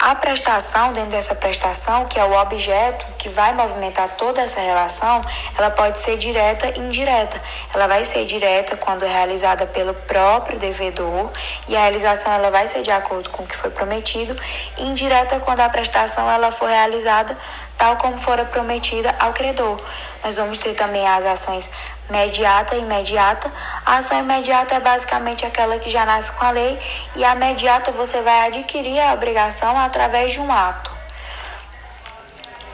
a 0.00 0.14
prestação, 0.14 0.92
dentro 0.92 1.10
dessa 1.10 1.34
prestação, 1.34 2.06
que 2.06 2.20
é 2.20 2.24
o 2.24 2.32
objeto 2.40 3.04
que 3.18 3.28
vai 3.28 3.52
movimentar 3.52 4.08
toda 4.10 4.40
essa 4.40 4.60
relação, 4.60 5.20
ela 5.56 5.70
pode 5.70 6.00
ser 6.00 6.16
direta 6.16 6.68
e 6.68 6.78
indireta. 6.78 7.42
Ela 7.74 7.88
vai 7.88 8.04
ser 8.04 8.24
direta 8.24 8.76
quando 8.76 9.04
é 9.04 9.08
realizada 9.08 9.66
pelo 9.66 9.92
próprio 9.92 10.56
devedor 10.56 11.28
e 11.66 11.76
a 11.76 11.80
realização 11.80 12.32
ela 12.32 12.48
vai 12.48 12.68
ser 12.68 12.82
de 12.82 12.92
acordo 12.92 13.28
com 13.30 13.42
o 13.42 13.46
que 13.46 13.56
foi 13.56 13.70
prometido, 13.70 14.40
indireta 14.78 15.40
quando 15.40 15.60
a 15.60 15.68
prestação 15.68 16.30
ela 16.30 16.52
for 16.52 16.68
realizada 16.68 17.36
tal 17.78 17.96
como 17.96 18.18
fora 18.18 18.44
prometida 18.44 19.14
ao 19.18 19.32
credor. 19.32 19.80
Nós 20.22 20.36
vamos 20.36 20.58
ter 20.58 20.74
também 20.74 21.06
as 21.06 21.24
ações 21.24 21.70
mediata 22.10 22.74
e 22.76 22.80
imediata. 22.80 23.50
A 23.86 23.98
ação 23.98 24.18
imediata 24.18 24.74
é 24.74 24.80
basicamente 24.80 25.46
aquela 25.46 25.78
que 25.78 25.88
já 25.88 26.04
nasce 26.04 26.32
com 26.32 26.44
a 26.44 26.50
lei 26.50 26.78
e 27.14 27.24
a 27.24 27.34
imediata 27.34 27.92
você 27.92 28.20
vai 28.20 28.48
adquirir 28.48 29.00
a 29.00 29.14
obrigação 29.14 29.78
através 29.78 30.32
de 30.32 30.40
um 30.40 30.52
ato. 30.52 30.90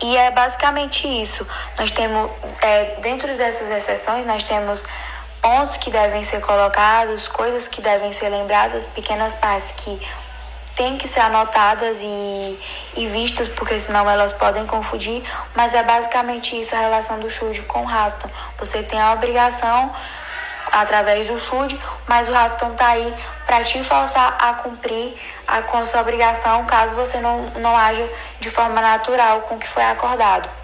E 0.02 0.16
é 0.16 0.30
basicamente 0.30 1.06
isso. 1.06 1.46
Nós 1.78 1.90
temos, 1.90 2.30
é, 2.62 2.96
dentro 3.00 3.34
dessas 3.36 3.70
exceções, 3.70 4.26
nós 4.26 4.44
temos 4.44 4.84
pontos 5.40 5.76
que 5.76 5.90
devem 5.90 6.22
ser 6.22 6.40
colocados, 6.40 7.28
coisas 7.28 7.68
que 7.68 7.82
devem 7.82 8.10
ser 8.12 8.30
lembradas, 8.30 8.86
pequenas 8.86 9.34
partes 9.34 9.72
que 9.72 10.00
têm 10.74 10.96
que 10.96 11.06
ser 11.06 11.20
anotadas 11.20 12.00
e, 12.02 12.58
e 12.96 13.06
vistas, 13.06 13.48
porque 13.48 13.78
senão 13.78 14.08
elas 14.10 14.32
podem 14.32 14.66
confundir, 14.66 15.22
mas 15.54 15.74
é 15.74 15.82
basicamente 15.82 16.58
isso 16.58 16.74
a 16.74 16.78
relação 16.78 17.20
do 17.20 17.30
Shude 17.30 17.62
com 17.62 17.82
o 17.82 17.84
Rafton. 17.84 18.28
Você 18.58 18.82
tem 18.82 19.00
a 19.00 19.12
obrigação 19.12 19.92
através 20.72 21.28
do 21.28 21.38
Shude, 21.38 21.78
mas 22.08 22.28
o 22.28 22.32
Rafton 22.32 22.74
tá 22.74 22.88
aí 22.88 23.14
para 23.46 23.62
te 23.62 23.82
forçar 23.84 24.36
a 24.40 24.54
cumprir 24.54 25.14
a, 25.46 25.62
com 25.62 25.78
a 25.78 25.84
sua 25.84 26.00
obrigação, 26.00 26.64
caso 26.64 26.94
você 26.94 27.20
não, 27.20 27.42
não 27.60 27.76
haja 27.76 28.08
de 28.40 28.50
forma 28.50 28.80
natural 28.80 29.42
com 29.42 29.54
o 29.54 29.58
que 29.58 29.68
foi 29.68 29.84
acordado. 29.84 30.63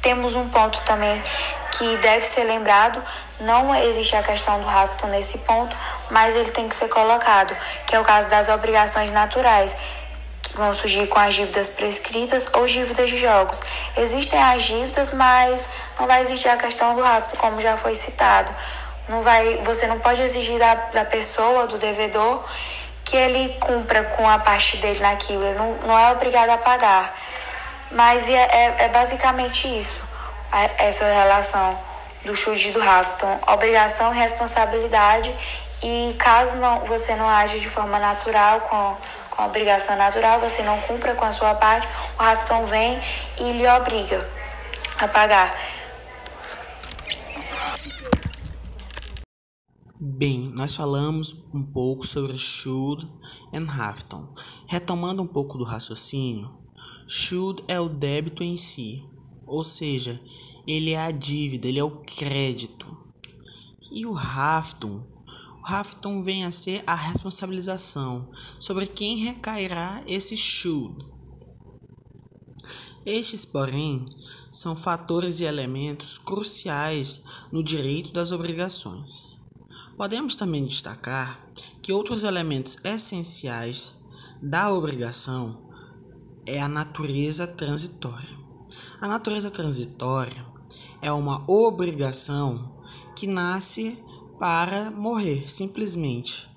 Temos 0.00 0.34
um 0.34 0.48
ponto 0.48 0.80
também 0.82 1.22
que 1.72 1.96
deve 1.98 2.26
ser 2.26 2.44
lembrado, 2.44 3.02
não 3.40 3.74
existe 3.74 4.16
a 4.16 4.22
questão 4.22 4.60
do 4.60 4.66
Rafton 4.66 5.06
nesse 5.08 5.38
ponto, 5.38 5.76
mas 6.10 6.34
ele 6.34 6.50
tem 6.50 6.68
que 6.68 6.74
ser 6.74 6.88
colocado, 6.88 7.56
que 7.86 7.94
é 7.94 8.00
o 8.00 8.04
caso 8.04 8.28
das 8.28 8.48
obrigações 8.48 9.12
naturais, 9.12 9.76
que 10.42 10.56
vão 10.56 10.72
surgir 10.72 11.06
com 11.06 11.18
as 11.18 11.34
dívidas 11.34 11.68
prescritas 11.68 12.48
ou 12.54 12.66
dívidas 12.66 13.10
de 13.10 13.18
jogos. 13.18 13.60
Existem 13.96 14.42
as 14.42 14.64
dívidas, 14.64 15.12
mas 15.12 15.68
não 15.98 16.06
vai 16.06 16.22
existir 16.22 16.48
a 16.48 16.56
questão 16.56 16.94
do 16.94 17.02
Rafton, 17.02 17.36
como 17.36 17.60
já 17.60 17.76
foi 17.76 17.94
citado. 17.94 18.52
Não 19.08 19.22
vai, 19.22 19.58
você 19.62 19.86
não 19.86 20.00
pode 20.00 20.20
exigir 20.20 20.58
da, 20.58 20.74
da 20.74 21.04
pessoa, 21.04 21.66
do 21.66 21.78
devedor, 21.78 22.44
que 23.04 23.16
ele 23.16 23.56
cumpra 23.60 24.04
com 24.04 24.28
a 24.28 24.38
parte 24.38 24.76
dele 24.78 25.00
naquilo, 25.00 25.46
ele 25.46 25.58
não, 25.58 25.72
não 25.86 25.98
é 25.98 26.10
obrigado 26.12 26.50
a 26.50 26.58
pagar. 26.58 27.14
Mas 27.90 28.28
é, 28.28 28.34
é, 28.34 28.84
é 28.84 28.88
basicamente 28.88 29.66
isso, 29.66 30.00
essa 30.78 31.04
relação 31.04 31.78
do 32.24 32.34
chute 32.36 32.70
do 32.72 32.80
Rafton, 32.80 33.38
obrigação 33.46 34.14
e 34.14 34.18
responsabilidade 34.18 35.34
e 35.82 36.14
caso 36.18 36.56
não, 36.56 36.80
você 36.80 37.14
não 37.14 37.28
age 37.28 37.60
de 37.60 37.68
forma 37.68 37.98
natural, 37.98 38.60
com, 38.62 38.96
com 39.30 39.44
obrigação 39.44 39.96
natural, 39.96 40.40
você 40.40 40.62
não 40.62 40.78
cumpra 40.82 41.14
com 41.14 41.24
a 41.24 41.32
sua 41.32 41.54
parte, 41.54 41.86
o 42.18 42.22
Rafton 42.22 42.66
vem 42.66 43.00
e 43.38 43.52
lhe 43.52 43.66
obriga 43.68 44.28
a 44.98 45.06
pagar. 45.06 45.56
Bem, 50.00 50.52
nós 50.54 50.74
falamos 50.74 51.32
um 51.54 51.62
pouco 51.62 52.04
sobre 52.04 52.36
should 52.36 53.04
and 53.52 53.66
Rafton. 53.66 54.32
Retomando 54.68 55.22
um 55.22 55.26
pouco 55.26 55.58
do 55.58 55.64
raciocínio, 55.64 56.48
should 57.06 57.62
é 57.68 57.80
o 57.80 57.88
débito 57.88 58.42
em 58.42 58.56
si, 58.56 59.04
ou 59.46 59.64
seja, 59.64 60.20
ele 60.66 60.92
é 60.92 61.00
a 61.00 61.10
dívida, 61.10 61.68
ele 61.68 61.78
é 61.78 61.84
o 61.84 62.02
crédito. 62.02 62.86
E 63.90 64.04
o 64.04 64.12
Rafton 64.12 65.18
Rafton 65.68 66.22
vem 66.22 66.46
a 66.46 66.50
ser 66.50 66.82
a 66.86 66.94
responsabilização 66.94 68.30
sobre 68.58 68.86
quem 68.86 69.18
recairá 69.18 70.02
esse 70.06 70.34
should. 70.34 70.96
Estes, 73.04 73.44
porém, 73.44 74.06
são 74.50 74.74
fatores 74.74 75.40
e 75.40 75.44
elementos 75.44 76.16
cruciais 76.16 77.20
no 77.52 77.62
direito 77.62 78.14
das 78.14 78.32
obrigações. 78.32 79.26
Podemos 79.94 80.34
também 80.34 80.64
destacar 80.64 81.38
que 81.82 81.92
outros 81.92 82.24
elementos 82.24 82.78
essenciais 82.82 83.94
da 84.42 84.72
obrigação 84.72 85.67
é 86.48 86.60
a 86.60 86.66
natureza 86.68 87.46
transitória. 87.46 88.38
A 88.98 89.06
natureza 89.06 89.50
transitória 89.50 90.46
é 91.02 91.12
uma 91.12 91.44
obrigação 91.46 92.80
que 93.14 93.26
nasce 93.26 94.02
para 94.38 94.90
morrer, 94.90 95.48
simplesmente. 95.48 96.48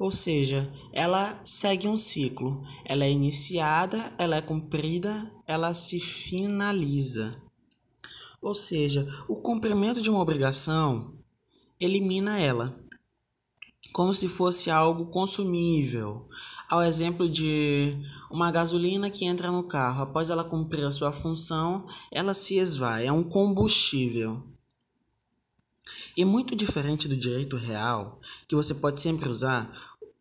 Ou 0.00 0.10
seja, 0.10 0.68
ela 0.92 1.38
segue 1.44 1.86
um 1.86 1.96
ciclo. 1.96 2.60
Ela 2.84 3.04
é 3.04 3.10
iniciada, 3.10 4.12
ela 4.18 4.36
é 4.36 4.42
cumprida, 4.42 5.30
ela 5.46 5.72
se 5.74 6.00
finaliza. 6.00 7.40
Ou 8.42 8.54
seja, 8.54 9.06
o 9.28 9.36
cumprimento 9.36 10.02
de 10.02 10.10
uma 10.10 10.20
obrigação 10.20 11.14
elimina 11.78 12.38
ela, 12.40 12.74
como 13.92 14.12
se 14.12 14.28
fosse 14.28 14.70
algo 14.70 15.06
consumível. 15.06 16.28
Ao 16.68 16.82
exemplo 16.82 17.28
de 17.28 17.96
uma 18.30 18.50
gasolina 18.50 19.10
que 19.10 19.24
entra 19.24 19.50
no 19.50 19.62
carro, 19.62 20.02
após 20.02 20.30
ela 20.30 20.44
cumprir 20.44 20.84
a 20.84 20.90
sua 20.90 21.12
função, 21.12 21.86
ela 22.10 22.34
se 22.34 22.56
esvai, 22.56 23.06
é 23.06 23.12
um 23.12 23.22
combustível. 23.22 24.42
E 26.16 26.24
muito 26.24 26.54
diferente 26.56 27.08
do 27.08 27.16
direito 27.16 27.56
real, 27.56 28.20
que 28.48 28.56
você 28.56 28.74
pode 28.74 29.00
sempre 29.00 29.28
usar, 29.28 29.70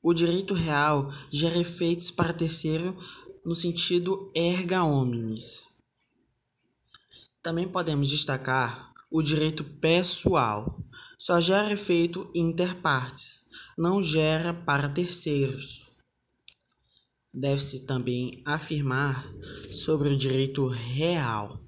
o 0.02 0.14
direito 0.14 0.54
real 0.54 1.10
gera 1.32 1.58
efeitos 1.58 2.12
para 2.12 2.32
terceiro 2.32 2.96
no 3.46 3.56
sentido 3.56 4.32
erga 4.34 4.84
omnes. 4.84 5.66
Também 7.42 7.68
podemos 7.68 8.10
destacar 8.10 8.95
o 9.16 9.24
direito 9.24 9.64
pessoal. 9.64 10.78
Só 11.18 11.40
gera 11.40 11.72
efeito 11.72 12.30
interpartes, 12.36 13.44
não 13.78 14.04
gera 14.04 14.54
para 14.54 14.90
terceiros. 14.90 16.04
Deve-se 17.34 17.86
também 17.86 18.42
afirmar 18.46 19.26
sobre 19.72 20.10
o 20.10 20.18
direito 20.18 20.68
real. 20.68 21.64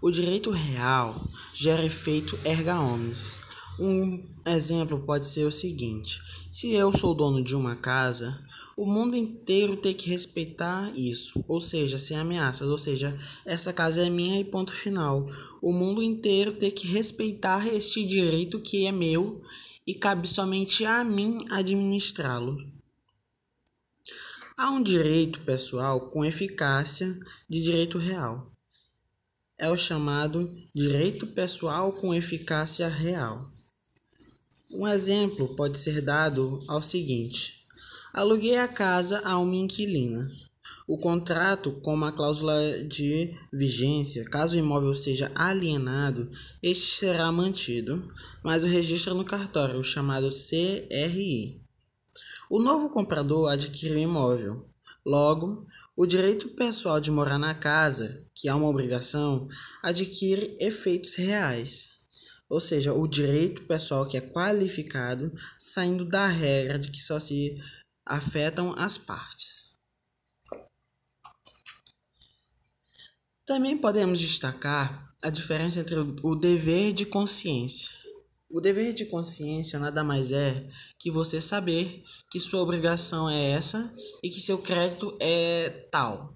O 0.00 0.10
direito 0.10 0.50
real 0.50 1.14
gera 1.52 1.84
efeito 1.84 2.38
erga 2.42 2.80
omnes. 2.80 3.42
Um 3.78 4.29
exemplo 4.46 4.98
pode 5.00 5.26
ser 5.26 5.44
o 5.44 5.52
seguinte: 5.52 6.20
se 6.52 6.72
eu 6.72 6.92
sou 6.92 7.14
dono 7.14 7.42
de 7.42 7.54
uma 7.54 7.76
casa, 7.76 8.42
o 8.76 8.86
mundo 8.86 9.16
inteiro 9.16 9.76
tem 9.76 9.92
que 9.92 10.08
respeitar 10.08 10.90
isso, 10.96 11.44
ou 11.46 11.60
seja, 11.60 11.98
sem 11.98 12.16
ameaças, 12.16 12.68
ou 12.68 12.78
seja, 12.78 13.16
essa 13.44 13.72
casa 13.72 14.06
é 14.06 14.10
minha 14.10 14.40
e 14.40 14.44
ponto 14.44 14.72
final. 14.72 15.28
O 15.60 15.72
mundo 15.72 16.02
inteiro 16.02 16.52
tem 16.52 16.70
que 16.70 16.86
respeitar 16.86 17.66
este 17.66 18.04
direito 18.04 18.58
que 18.60 18.86
é 18.86 18.92
meu 18.92 19.42
e 19.86 19.94
cabe 19.94 20.26
somente 20.26 20.84
a 20.84 21.04
mim 21.04 21.44
administrá-lo. 21.50 22.58
Há 24.56 24.70
um 24.70 24.82
direito 24.82 25.40
pessoal 25.40 26.08
com 26.08 26.24
eficácia 26.24 27.18
de 27.48 27.62
direito 27.62 27.98
real. 27.98 28.50
É 29.58 29.68
o 29.68 29.76
chamado 29.76 30.48
direito 30.74 31.26
pessoal 31.26 31.92
com 31.92 32.14
eficácia 32.14 32.88
real. 32.88 33.49
Um 34.72 34.86
exemplo 34.86 35.48
pode 35.56 35.76
ser 35.78 36.00
dado 36.00 36.62
ao 36.68 36.80
seguinte: 36.80 37.54
aluguei 38.14 38.56
a 38.56 38.68
casa 38.68 39.20
a 39.24 39.36
uma 39.36 39.56
inquilina. 39.56 40.30
O 40.86 40.96
contrato, 40.96 41.72
com 41.82 41.92
uma 41.92 42.12
cláusula 42.12 42.54
de 42.84 43.34
vigência, 43.52 44.24
caso 44.24 44.54
o 44.54 44.58
imóvel 44.58 44.94
seja 44.94 45.30
alienado, 45.34 46.30
este 46.62 46.98
será 46.98 47.32
mantido, 47.32 48.12
mas 48.44 48.62
o 48.62 48.68
registro 48.68 49.14
no 49.14 49.24
cartório, 49.24 49.82
chamado 49.82 50.28
CRI. 50.28 51.60
O 52.48 52.60
novo 52.60 52.90
comprador 52.90 53.50
adquire 53.50 53.94
o 53.94 53.98
imóvel. 53.98 54.68
Logo, 55.04 55.66
o 55.96 56.06
direito 56.06 56.48
pessoal 56.50 57.00
de 57.00 57.10
morar 57.10 57.38
na 57.38 57.54
casa, 57.54 58.24
que 58.34 58.48
é 58.48 58.54
uma 58.54 58.68
obrigação, 58.68 59.48
adquire 59.82 60.56
efeitos 60.60 61.14
reais 61.14 61.99
ou 62.50 62.60
seja, 62.60 62.92
o 62.92 63.06
direito 63.06 63.62
pessoal 63.62 64.04
que 64.04 64.16
é 64.16 64.20
qualificado, 64.20 65.32
saindo 65.56 66.04
da 66.04 66.26
regra 66.26 66.76
de 66.76 66.90
que 66.90 66.98
só 66.98 67.20
se 67.20 67.56
afetam 68.04 68.74
as 68.76 68.98
partes. 68.98 69.70
Também 73.46 73.78
podemos 73.78 74.18
destacar 74.18 75.14
a 75.22 75.30
diferença 75.30 75.78
entre 75.78 75.94
o 75.94 76.34
dever 76.34 76.92
de 76.92 77.06
consciência. 77.06 77.88
O 78.50 78.60
dever 78.60 78.92
de 78.94 79.04
consciência 79.04 79.78
nada 79.78 80.02
mais 80.02 80.32
é 80.32 80.68
que 80.98 81.08
você 81.08 81.40
saber 81.40 82.02
que 82.32 82.40
sua 82.40 82.62
obrigação 82.62 83.30
é 83.30 83.50
essa 83.50 83.94
e 84.24 84.28
que 84.28 84.40
seu 84.40 84.58
crédito 84.58 85.16
é 85.20 85.70
tal. 85.92 86.34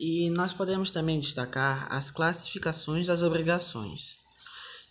E 0.00 0.30
nós 0.30 0.54
podemos 0.54 0.90
também 0.90 1.20
destacar 1.20 1.92
as 1.92 2.10
classificações 2.10 3.06
das 3.06 3.20
obrigações 3.20 4.21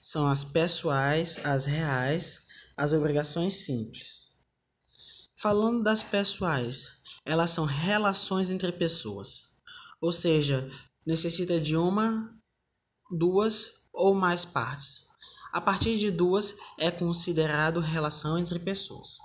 são 0.01 0.27
as 0.27 0.43
pessoais, 0.43 1.45
as 1.45 1.65
reais, 1.65 2.41
as 2.75 2.91
obrigações 2.91 3.53
simples. 3.53 4.31
Falando 5.35 5.83
das 5.83 6.01
pessoais, 6.01 6.93
elas 7.23 7.51
são 7.51 7.65
relações 7.65 8.49
entre 8.49 8.71
pessoas, 8.71 9.43
ou 10.01 10.11
seja, 10.11 10.67
necessita 11.05 11.59
de 11.59 11.77
uma, 11.77 12.27
duas 13.11 13.69
ou 13.93 14.15
mais 14.15 14.43
partes. 14.43 15.03
A 15.53 15.61
partir 15.61 15.99
de 15.99 16.09
duas 16.09 16.55
é 16.79 16.89
considerado 16.89 17.79
relação 17.79 18.39
entre 18.39 18.57
pessoas. 18.57 19.17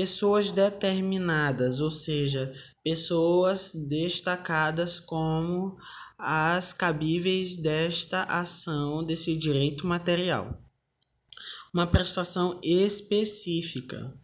Pessoas 0.00 0.50
determinadas, 0.50 1.78
ou 1.78 1.90
seja, 1.90 2.50
pessoas 2.82 3.72
destacadas 3.86 4.98
como 4.98 5.76
as 6.18 6.72
cabíveis 6.72 7.58
desta 7.58 8.22
ação 8.22 9.04
desse 9.04 9.36
direito 9.36 9.86
material. 9.86 10.58
Uma 11.74 11.86
prestação 11.86 12.58
específica, 12.64 14.18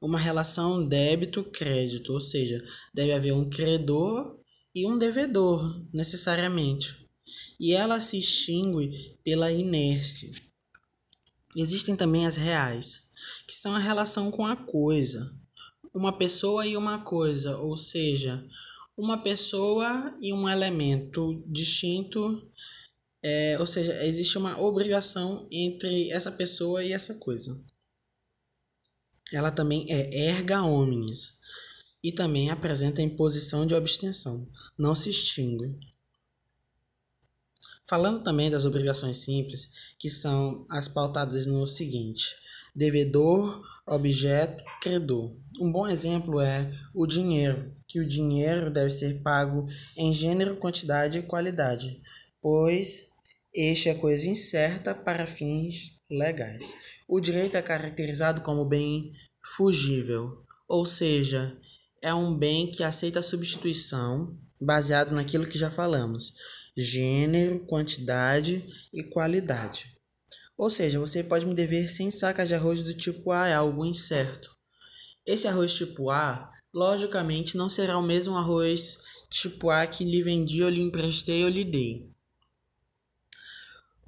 uma 0.00 0.20
relação 0.20 0.86
débito-crédito, 0.86 2.12
ou 2.12 2.20
seja, 2.20 2.62
deve 2.94 3.12
haver 3.12 3.32
um 3.32 3.50
credor 3.50 4.38
e 4.72 4.86
um 4.86 5.00
devedor, 5.00 5.84
necessariamente. 5.92 7.10
E 7.58 7.72
ela 7.72 8.00
se 8.00 8.20
extingue 8.20 9.18
pela 9.24 9.50
inércia. 9.50 10.30
Existem 11.56 11.96
também 11.96 12.24
as 12.24 12.36
reais, 12.36 13.07
que 13.46 13.54
são 13.54 13.74
a 13.74 13.78
relação 13.78 14.30
com 14.30 14.46
a 14.46 14.56
coisa, 14.56 15.34
uma 15.94 16.16
pessoa 16.16 16.66
e 16.66 16.76
uma 16.76 17.00
coisa, 17.02 17.56
ou 17.58 17.76
seja, 17.76 18.46
uma 18.96 19.18
pessoa 19.18 20.16
e 20.20 20.32
um 20.32 20.48
elemento 20.48 21.42
distinto, 21.46 22.50
é, 23.22 23.56
ou 23.58 23.66
seja, 23.66 24.04
existe 24.04 24.36
uma 24.38 24.60
obrigação 24.60 25.46
entre 25.50 26.10
essa 26.10 26.32
pessoa 26.32 26.84
e 26.84 26.92
essa 26.92 27.14
coisa. 27.14 27.60
Ela 29.32 29.50
também 29.50 29.86
é 29.88 30.28
erga 30.28 30.62
omnes 30.62 31.38
e 32.02 32.12
também 32.12 32.50
apresenta 32.50 33.02
imposição 33.02 33.66
de 33.66 33.74
abstenção, 33.74 34.48
não 34.78 34.94
se 34.94 35.10
extingue. 35.10 35.78
Falando 37.88 38.22
também 38.22 38.50
das 38.50 38.64
obrigações 38.64 39.16
simples, 39.18 39.94
que 39.98 40.10
são 40.10 40.66
as 40.68 40.88
pautadas 40.88 41.46
no 41.46 41.66
seguinte: 41.66 42.36
devedor, 42.78 43.60
objeto, 43.84 44.62
credor. 44.80 45.36
Um 45.60 45.72
bom 45.72 45.88
exemplo 45.88 46.40
é 46.40 46.70
o 46.94 47.06
dinheiro, 47.06 47.74
que 47.88 47.98
o 47.98 48.06
dinheiro 48.06 48.70
deve 48.70 48.90
ser 48.90 49.20
pago 49.20 49.66
em 49.96 50.14
gênero, 50.14 50.56
quantidade 50.56 51.18
e 51.18 51.22
qualidade, 51.22 52.00
pois 52.40 53.08
este 53.52 53.88
é 53.88 53.94
coisa 53.94 54.28
incerta 54.28 54.94
para 54.94 55.26
fins 55.26 55.98
legais. 56.08 57.02
O 57.08 57.18
direito 57.18 57.56
é 57.56 57.62
caracterizado 57.62 58.42
como 58.42 58.64
bem 58.64 59.10
fugível, 59.56 60.44
ou 60.68 60.86
seja, 60.86 61.58
é 62.00 62.14
um 62.14 62.32
bem 62.32 62.70
que 62.70 62.84
aceita 62.84 63.22
substituição 63.22 64.38
baseado 64.60 65.12
naquilo 65.12 65.46
que 65.46 65.58
já 65.58 65.70
falamos: 65.70 66.32
gênero, 66.76 67.58
quantidade 67.66 68.62
e 68.94 69.02
qualidade. 69.02 69.97
Ou 70.58 70.68
seja, 70.68 70.98
você 70.98 71.22
pode 71.22 71.46
me 71.46 71.54
dever 71.54 71.88
100 71.88 72.10
sacas 72.10 72.48
de 72.48 72.54
arroz 72.56 72.82
do 72.82 72.92
tipo 72.92 73.30
A, 73.30 73.46
é 73.46 73.54
algo 73.54 73.86
incerto. 73.86 74.50
Esse 75.24 75.46
arroz 75.46 75.72
tipo 75.72 76.10
A, 76.10 76.50
logicamente, 76.74 77.56
não 77.56 77.70
será 77.70 77.96
o 77.96 78.02
mesmo 78.02 78.36
arroz 78.36 78.98
tipo 79.30 79.70
A 79.70 79.86
que 79.86 80.04
lhe 80.04 80.20
vendi 80.20 80.68
lhe 80.68 80.80
emprestei 80.80 81.44
ou 81.44 81.48
lhe 81.48 81.62
dei. 81.62 82.10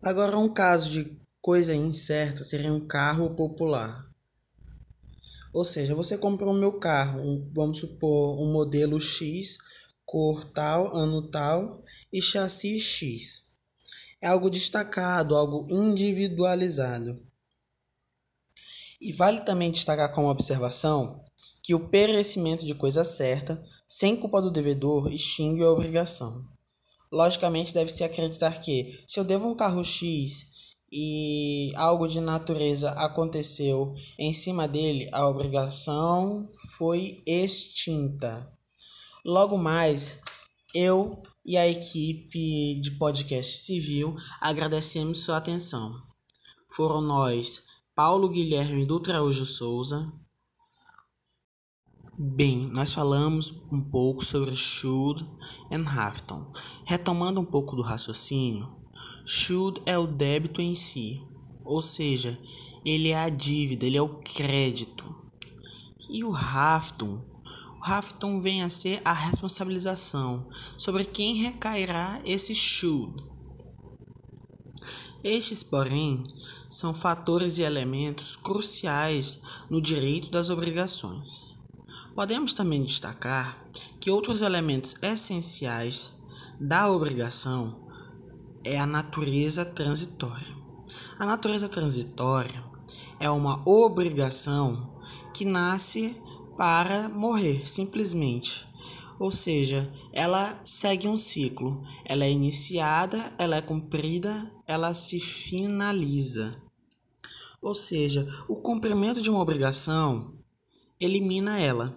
Agora, 0.03 0.37
um 0.37 0.53
caso 0.53 0.91
de 0.91 1.17
coisa 1.41 1.73
incerta 1.73 2.43
seria 2.43 2.73
um 2.73 2.85
carro 2.85 3.37
popular. 3.37 4.11
Ou 5.55 5.65
seja, 5.65 5.95
você 5.95 6.19
comprou 6.19 6.53
o 6.53 6.59
meu 6.59 6.73
carro, 6.81 7.21
um, 7.21 7.49
vamos 7.55 7.79
supor, 7.79 8.41
um 8.41 8.53
modelo 8.53 9.01
X, 9.01 9.57
cor 10.05 10.45
tal, 10.45 10.97
ano 10.97 11.23
tal 11.23 11.85
e 12.13 12.21
chassi 12.21 12.81
X 12.81 13.50
é 14.23 14.29
algo 14.29 14.51
destacado, 14.51 15.37
algo 15.37 15.67
individualizado. 15.71 17.21
E 19.01 19.13
vale 19.13 19.41
também 19.41 19.71
destacar 19.71 20.13
como 20.13 20.29
observação 20.29 21.19
que 21.63 21.75
o 21.75 21.89
perecimento 21.89 22.67
de 22.67 22.75
coisa 22.75 23.05
certa, 23.05 23.63
sem 23.87 24.17
culpa 24.17 24.43
do 24.43 24.51
devedor, 24.51 25.13
extingue 25.13 25.63
a 25.63 25.71
obrigação. 25.71 26.45
Logicamente, 27.13 27.73
deve-se 27.73 28.05
acreditar 28.05 28.61
que, 28.61 29.03
se 29.07 29.19
eu 29.19 29.25
devo 29.25 29.49
um 29.49 29.55
carro 29.55 29.83
X 29.83 30.47
e 30.93 31.73
algo 31.77 32.07
de 32.09 32.21
natureza 32.21 32.91
aconteceu 32.91 33.95
em 34.19 34.33
cima 34.33 34.67
dele, 34.67 35.09
a 35.13 35.29
obrigação 35.29 36.49
foi 36.77 37.23
extinta. 37.27 38.53
Logo 39.25 39.57
mais, 39.57 40.19
Eu 40.75 41.21
e 41.45 41.57
a 41.57 41.67
equipe 41.67 42.81
de 42.81 42.93
podcast 42.93 43.59
civil 43.59 44.15
agradecemos 44.41 45.21
sua 45.21 45.39
atenção. 45.39 45.91
Foram 46.75 47.01
nós, 47.01 47.65
Paulo 47.95 48.29
Guilherme 48.29 48.87
do 48.87 49.01
Traújo 49.01 49.45
Souza. 49.45 50.13
Bem, 52.19 52.67
nós 52.73 52.93
falamos 52.93 53.51
um 53.73 53.81
pouco 53.81 54.25
sobre 54.25 54.55
should 54.55 55.25
and 55.71 55.85
Hafton. 55.89 56.53
Retomando 56.85 57.41
um 57.41 57.45
pouco 57.45 57.75
do 57.75 57.83
raciocínio, 57.83 58.69
should 59.25 59.81
é 59.87 59.99
o 59.99 60.07
débito 60.07 60.61
em 60.61 60.75
si, 60.75 61.21
ou 61.65 61.81
seja, 61.81 62.39
ele 62.85 63.09
é 63.09 63.19
a 63.19 63.29
dívida, 63.29 63.87
ele 63.87 63.97
é 63.97 64.03
o 64.03 64.21
crédito. 64.21 65.05
E 66.11 66.23
o 66.25 66.35
Hafton 66.35 67.30
o 67.81 67.85
Hafton 67.85 68.43
vem 68.43 68.63
a 68.63 68.69
ser 68.69 69.01
a 69.05 69.13
responsabilização 69.13 70.47
sobre 70.77 71.03
quem 71.03 71.35
recairá 71.35 72.21
esse 72.27 72.55
should. 72.55 73.25
Estes, 75.25 75.63
porém, 75.63 76.23
são 76.69 76.95
fatores 76.95 77.57
e 77.57 77.63
elementos 77.63 78.37
cruciais 78.37 79.41
no 79.71 79.81
direito 79.81 80.31
das 80.31 80.51
obrigações. 80.51 81.57
Podemos 82.15 82.53
também 82.53 82.83
destacar 82.83 83.57
que 83.99 84.11
outros 84.11 84.43
elementos 84.43 84.95
essenciais 85.01 86.13
da 86.61 86.91
obrigação 86.91 87.89
é 88.63 88.79
a 88.79 88.87
natureza 88.87 89.65
transitória. 89.65 90.61
A 91.19 91.25
natureza 91.25 91.69
transitória 91.69 92.63
é 93.19 93.31
uma 93.31 93.63
obrigação 93.67 94.99
que 95.33 95.45
nasce 95.47 96.21
para 96.57 97.09
morrer, 97.09 97.67
simplesmente. 97.67 98.67
Ou 99.19 99.31
seja, 99.31 99.93
ela 100.13 100.59
segue 100.65 101.07
um 101.07 101.19
ciclo. 101.19 101.85
Ela 102.05 102.25
é 102.25 102.31
iniciada, 102.31 103.33
ela 103.39 103.57
é 103.57 103.61
cumprida, 103.61 104.51
ela 104.67 104.95
se 104.95 105.21
finaliza. 105.21 106.57
Ou 107.61 107.75
seja, 107.75 108.27
o 108.49 108.57
cumprimento 108.57 109.21
de 109.21 109.29
uma 109.29 109.41
obrigação 109.41 110.35
elimina 110.99 111.59
ela, 111.59 111.95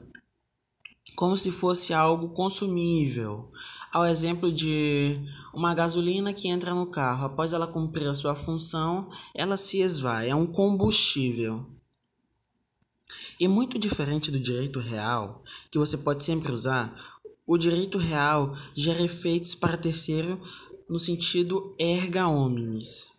como 1.15 1.37
se 1.37 1.51
fosse 1.51 1.93
algo 1.93 2.29
consumível. 2.29 3.49
Ao 3.93 4.05
exemplo 4.05 4.51
de 4.51 5.21
uma 5.53 5.73
gasolina 5.73 6.33
que 6.33 6.49
entra 6.49 6.73
no 6.73 6.87
carro, 6.87 7.25
após 7.25 7.53
ela 7.53 7.67
cumprir 7.67 8.07
a 8.07 8.13
sua 8.13 8.35
função, 8.35 9.09
ela 9.33 9.55
se 9.55 9.79
esvai, 9.79 10.29
é 10.29 10.35
um 10.35 10.45
combustível. 10.45 11.72
E 13.39 13.47
muito 13.47 13.79
diferente 13.79 14.31
do 14.31 14.39
direito 14.39 14.79
real, 14.79 15.43
que 15.71 15.79
você 15.79 15.97
pode 15.97 16.23
sempre 16.23 16.51
usar, 16.51 16.93
o 17.45 17.57
direito 17.57 17.97
real 17.97 18.55
gera 18.73 19.01
efeitos 19.01 19.55
para 19.55 19.77
terceiro 19.77 20.39
no 20.89 20.99
sentido 20.99 21.75
erga 21.79 22.27
omnes. 22.27 23.09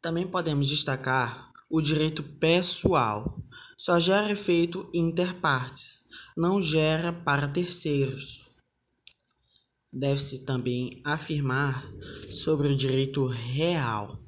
Também 0.00 0.26
podemos 0.26 0.68
destacar 0.68 1.52
o 1.70 1.80
direito 1.80 2.22
pessoal. 2.22 3.38
Só 3.76 4.00
gera 4.00 4.30
efeito 4.30 4.88
interpartes, 4.94 6.00
não 6.36 6.60
gera 6.60 7.12
para 7.12 7.48
terceiros. 7.48 8.64
Deve-se 9.92 10.44
também 10.44 11.00
afirmar 11.04 11.84
sobre 12.28 12.68
o 12.68 12.76
direito 12.76 13.26
real. 13.26 14.27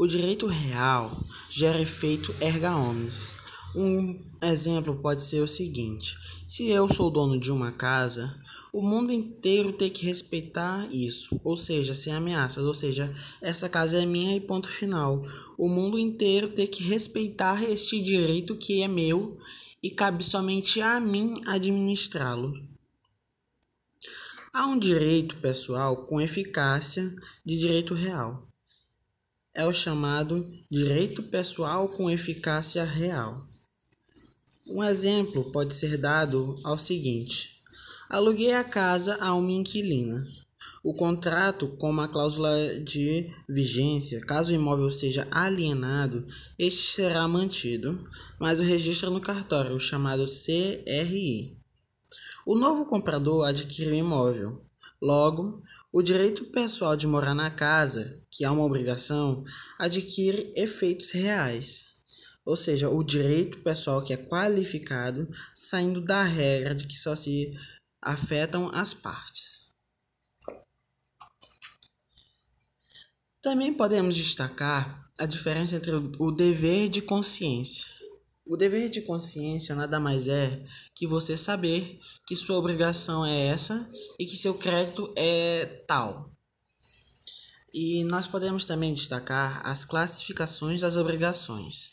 O 0.00 0.06
direito 0.06 0.46
real 0.46 1.14
gera 1.50 1.78
efeito 1.78 2.34
erga 2.40 2.74
omnes. 2.74 3.36
Um 3.76 4.18
exemplo 4.40 4.96
pode 4.96 5.22
ser 5.22 5.42
o 5.42 5.46
seguinte: 5.46 6.16
se 6.48 6.70
eu 6.70 6.88
sou 6.88 7.10
dono 7.10 7.38
de 7.38 7.52
uma 7.52 7.70
casa, 7.70 8.34
o 8.72 8.80
mundo 8.80 9.12
inteiro 9.12 9.74
tem 9.74 9.90
que 9.90 10.06
respeitar 10.06 10.88
isso, 10.90 11.38
ou 11.44 11.54
seja, 11.54 11.92
sem 11.92 12.14
ameaças, 12.14 12.64
ou 12.64 12.72
seja, 12.72 13.12
essa 13.42 13.68
casa 13.68 14.02
é 14.02 14.06
minha 14.06 14.34
e 14.34 14.40
ponto 14.40 14.70
final. 14.70 15.22
O 15.58 15.68
mundo 15.68 15.98
inteiro 15.98 16.48
tem 16.48 16.66
que 16.66 16.82
respeitar 16.82 17.62
este 17.62 18.00
direito 18.00 18.56
que 18.56 18.82
é 18.82 18.88
meu 18.88 19.38
e 19.82 19.90
cabe 19.90 20.24
somente 20.24 20.80
a 20.80 20.98
mim 20.98 21.42
administrá-lo. 21.46 22.54
Há 24.50 24.66
um 24.66 24.78
direito 24.78 25.36
pessoal 25.36 26.06
com 26.06 26.18
eficácia 26.18 27.14
de 27.44 27.58
direito 27.58 27.92
real 27.92 28.49
é 29.54 29.66
o 29.66 29.72
chamado 29.74 30.44
direito 30.70 31.22
pessoal 31.24 31.88
com 31.88 32.10
eficácia 32.10 32.84
real. 32.84 33.42
Um 34.68 34.84
exemplo 34.84 35.50
pode 35.50 35.74
ser 35.74 35.96
dado 35.96 36.60
ao 36.62 36.78
seguinte: 36.78 37.50
aluguei 38.08 38.52
a 38.54 38.62
casa 38.62 39.16
a 39.20 39.34
uma 39.34 39.50
inquilina. 39.50 40.24
O 40.82 40.94
contrato, 40.94 41.68
com 41.76 41.90
uma 41.90 42.08
cláusula 42.08 42.50
de 42.80 43.30
vigência, 43.46 44.20
caso 44.20 44.50
o 44.50 44.54
imóvel 44.54 44.90
seja 44.90 45.28
alienado, 45.30 46.24
este 46.58 46.94
será 46.94 47.28
mantido, 47.28 48.08
mas 48.38 48.60
o 48.60 48.62
registro 48.62 49.10
no 49.10 49.20
cartório, 49.20 49.78
chamado 49.78 50.24
CRI. 50.24 51.58
O 52.46 52.54
novo 52.56 52.86
comprador 52.86 53.46
adquire 53.46 53.90
o 53.90 53.94
imóvel, 53.94 54.64
Logo, 55.02 55.62
o 55.92 56.02
direito 56.02 56.44
pessoal 56.46 56.96
de 56.96 57.06
morar 57.06 57.34
na 57.34 57.50
casa, 57.50 58.22
que 58.30 58.44
é 58.44 58.50
uma 58.50 58.64
obrigação, 58.64 59.44
adquire 59.78 60.52
efeitos 60.56 61.10
reais. 61.10 61.90
Ou 62.44 62.56
seja, 62.56 62.88
o 62.88 63.02
direito 63.02 63.58
pessoal 63.62 64.02
que 64.02 64.12
é 64.12 64.16
qualificado, 64.16 65.28
saindo 65.54 66.00
da 66.00 66.22
regra 66.22 66.74
de 66.74 66.86
que 66.86 66.94
só 66.94 67.14
se 67.14 67.52
afetam 68.00 68.70
as 68.72 68.94
partes. 68.94 69.70
Também 73.42 73.72
podemos 73.72 74.14
destacar 74.14 75.10
a 75.18 75.26
diferença 75.26 75.76
entre 75.76 75.92
o 75.92 76.30
dever 76.30 76.88
de 76.88 77.02
consciência 77.02 77.89
o 78.50 78.56
dever 78.56 78.90
de 78.90 79.00
consciência 79.02 79.76
nada 79.76 80.00
mais 80.00 80.26
é 80.26 80.66
que 80.92 81.06
você 81.06 81.36
saber 81.36 82.00
que 82.26 82.34
sua 82.34 82.56
obrigação 82.56 83.24
é 83.24 83.46
essa 83.46 83.88
e 84.18 84.26
que 84.26 84.36
seu 84.36 84.54
crédito 84.54 85.14
é 85.16 85.84
tal. 85.86 86.34
E 87.72 88.02
nós 88.02 88.26
podemos 88.26 88.64
também 88.64 88.92
destacar 88.92 89.64
as 89.64 89.84
classificações 89.84 90.80
das 90.80 90.96
obrigações. 90.96 91.92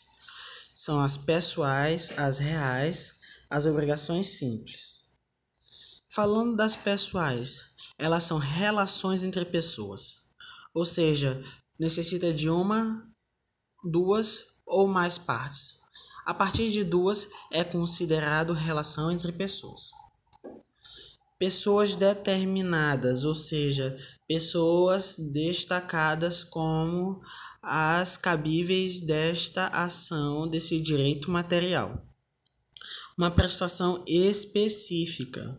São 0.74 0.98
as 1.00 1.16
pessoais, 1.16 2.18
as 2.18 2.38
reais, 2.38 3.14
as 3.48 3.64
obrigações 3.64 4.26
simples. 4.26 5.10
Falando 6.08 6.56
das 6.56 6.74
pessoais, 6.74 7.66
elas 7.96 8.24
são 8.24 8.38
relações 8.38 9.22
entre 9.22 9.44
pessoas, 9.44 10.16
ou 10.74 10.84
seja, 10.84 11.40
necessita 11.78 12.32
de 12.32 12.50
uma, 12.50 13.00
duas 13.84 14.42
ou 14.66 14.88
mais 14.88 15.16
partes 15.16 15.77
a 16.28 16.34
partir 16.34 16.70
de 16.70 16.84
duas 16.84 17.26
é 17.50 17.64
considerado 17.64 18.52
relação 18.52 19.10
entre 19.10 19.32
pessoas. 19.32 19.92
Pessoas 21.38 21.96
determinadas, 21.96 23.24
ou 23.24 23.34
seja, 23.34 23.96
pessoas 24.28 25.16
destacadas 25.32 26.44
como 26.44 27.18
as 27.62 28.18
cabíveis 28.18 29.00
desta 29.00 29.68
ação 29.68 30.46
desse 30.46 30.82
direito 30.82 31.30
material. 31.30 32.06
Uma 33.16 33.30
prestação 33.30 34.04
específica. 34.06 35.58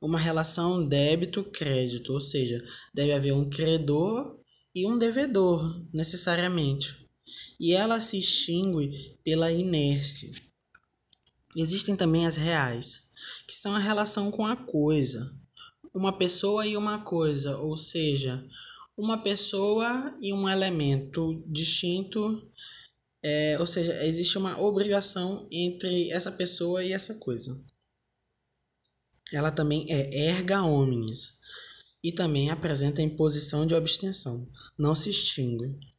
Uma 0.00 0.18
relação 0.18 0.84
débito-crédito, 0.84 2.12
ou 2.12 2.20
seja, 2.20 2.60
deve 2.92 3.12
haver 3.12 3.34
um 3.34 3.48
credor 3.48 4.36
e 4.74 4.84
um 4.84 4.98
devedor, 4.98 5.80
necessariamente 5.94 7.01
e 7.62 7.72
ela 7.72 8.00
se 8.00 8.18
extingue 8.18 9.16
pela 9.22 9.52
inércia. 9.52 10.32
Existem 11.56 11.94
também 11.94 12.26
as 12.26 12.34
reais, 12.34 13.12
que 13.46 13.54
são 13.54 13.72
a 13.72 13.78
relação 13.78 14.32
com 14.32 14.44
a 14.44 14.56
coisa, 14.56 15.32
uma 15.94 16.18
pessoa 16.18 16.66
e 16.66 16.76
uma 16.76 17.04
coisa, 17.04 17.56
ou 17.58 17.76
seja, 17.76 18.44
uma 18.96 19.16
pessoa 19.16 20.18
e 20.20 20.32
um 20.32 20.48
elemento 20.48 21.40
distinto, 21.46 22.50
é, 23.22 23.56
ou 23.60 23.66
seja, 23.66 24.04
existe 24.06 24.36
uma 24.36 24.60
obrigação 24.60 25.46
entre 25.52 26.10
essa 26.10 26.32
pessoa 26.32 26.82
e 26.82 26.92
essa 26.92 27.14
coisa. 27.14 27.64
Ela 29.32 29.52
também 29.52 29.86
é 29.88 30.30
erga 30.30 30.64
omnes 30.64 31.34
e 32.02 32.10
também 32.10 32.50
apresenta 32.50 33.00
imposição 33.00 33.64
de 33.64 33.76
abstenção, 33.76 34.50
não 34.76 34.96
se 34.96 35.10
extingue. 35.10 35.91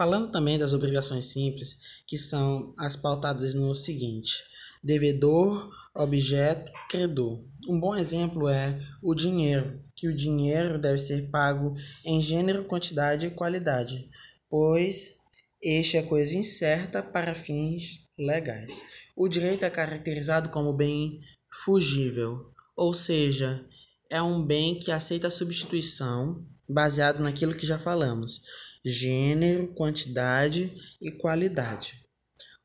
Falando 0.00 0.32
também 0.32 0.58
das 0.58 0.72
obrigações 0.72 1.26
simples, 1.26 2.00
que 2.06 2.16
são 2.16 2.72
as 2.78 2.96
pautadas 2.96 3.52
no 3.52 3.74
seguinte: 3.74 4.42
devedor, 4.82 5.70
objeto, 5.94 6.72
credor. 6.88 7.44
Um 7.68 7.78
bom 7.78 7.94
exemplo 7.94 8.48
é 8.48 8.78
o 9.02 9.14
dinheiro, 9.14 9.84
que 9.94 10.08
o 10.08 10.16
dinheiro 10.16 10.78
deve 10.78 10.98
ser 10.98 11.28
pago 11.28 11.74
em 12.06 12.22
gênero, 12.22 12.64
quantidade 12.64 13.26
e 13.26 13.30
qualidade, 13.30 14.08
pois 14.48 15.16
este 15.62 15.98
é 15.98 16.02
coisa 16.02 16.34
incerta 16.34 17.02
para 17.02 17.34
fins 17.34 18.00
legais. 18.18 18.80
O 19.14 19.28
direito 19.28 19.66
é 19.66 19.68
caracterizado 19.68 20.48
como 20.48 20.72
bem 20.72 21.20
fugível, 21.62 22.50
ou 22.74 22.94
seja, 22.94 23.62
é 24.10 24.20
um 24.20 24.44
bem 24.44 24.76
que 24.76 24.90
aceita 24.90 25.30
substituição 25.30 26.44
baseado 26.68 27.22
naquilo 27.22 27.54
que 27.54 27.66
já 27.66 27.78
falamos: 27.78 28.42
gênero, 28.84 29.68
quantidade 29.74 30.70
e 31.00 31.12
qualidade. 31.12 32.04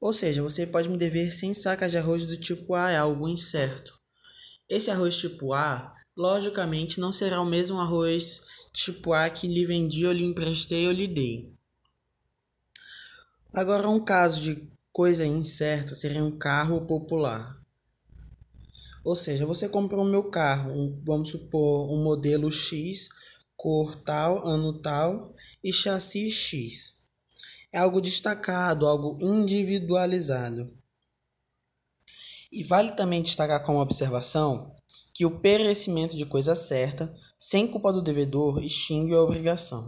Ou 0.02 0.12
seja, 0.12 0.42
você 0.44 0.66
pode 0.66 0.90
me 0.90 0.98
dever 0.98 1.32
100 1.32 1.54
sacas 1.54 1.92
de 1.92 1.98
arroz 1.98 2.26
do 2.26 2.36
tipo 2.36 2.74
A, 2.74 2.92
é 2.92 2.98
algo 2.98 3.30
incerto. 3.30 3.94
Esse 4.68 4.90
arroz 4.90 5.16
tipo 5.16 5.54
A, 5.54 5.94
logicamente, 6.18 7.00
não 7.00 7.14
será 7.14 7.40
o 7.40 7.46
mesmo 7.46 7.80
arroz 7.80 8.42
tipo 8.74 9.14
A 9.14 9.30
que 9.30 9.48
lhe 9.48 9.66
vendi 9.66 10.06
ou 10.06 10.12
lhe 10.12 10.24
emprestei 10.24 10.88
ou 10.88 10.94
lhe 10.94 11.08
dei. 11.08 11.54
Agora, 13.54 13.88
um 13.88 14.04
caso 14.04 14.42
de 14.42 14.70
coisa 14.92 15.26
incerta 15.26 15.96
seria 15.96 16.24
um 16.24 16.38
carro 16.38 16.86
popular. 16.86 17.65
Ou 19.06 19.16
seja, 19.16 19.46
você 19.46 19.70
comprou 19.70 20.04
o 20.04 20.10
meu 20.10 20.24
carro, 20.32 20.72
um, 20.72 21.00
vamos 21.06 21.30
supor, 21.30 21.94
um 21.94 22.04
modelo 22.04 22.52
X, 22.52 23.08
cor 23.56 23.96
tal, 24.02 24.46
ano 24.46 24.82
tal 24.82 25.32
e 25.64 25.72
chassi 25.72 26.32
X. 26.32 27.04
É 27.72 27.78
algo 27.78 28.02
destacado, 28.02 28.88
algo 28.88 29.16
individualizado. 29.22 30.76
E 32.52 32.64
vale 32.64 32.94
também 32.94 33.22
destacar 33.22 33.64
como 33.64 33.80
observação 33.80 34.66
que 35.14 35.24
o 35.26 35.40
perecimento 35.40 36.18
de 36.18 36.26
coisa 36.26 36.56
certa, 36.56 37.14
sem 37.38 37.68
culpa 37.68 37.94
do 37.94 38.02
devedor, 38.02 38.64
extingue 38.64 39.14
a 39.14 39.22
obrigação. 39.22 39.84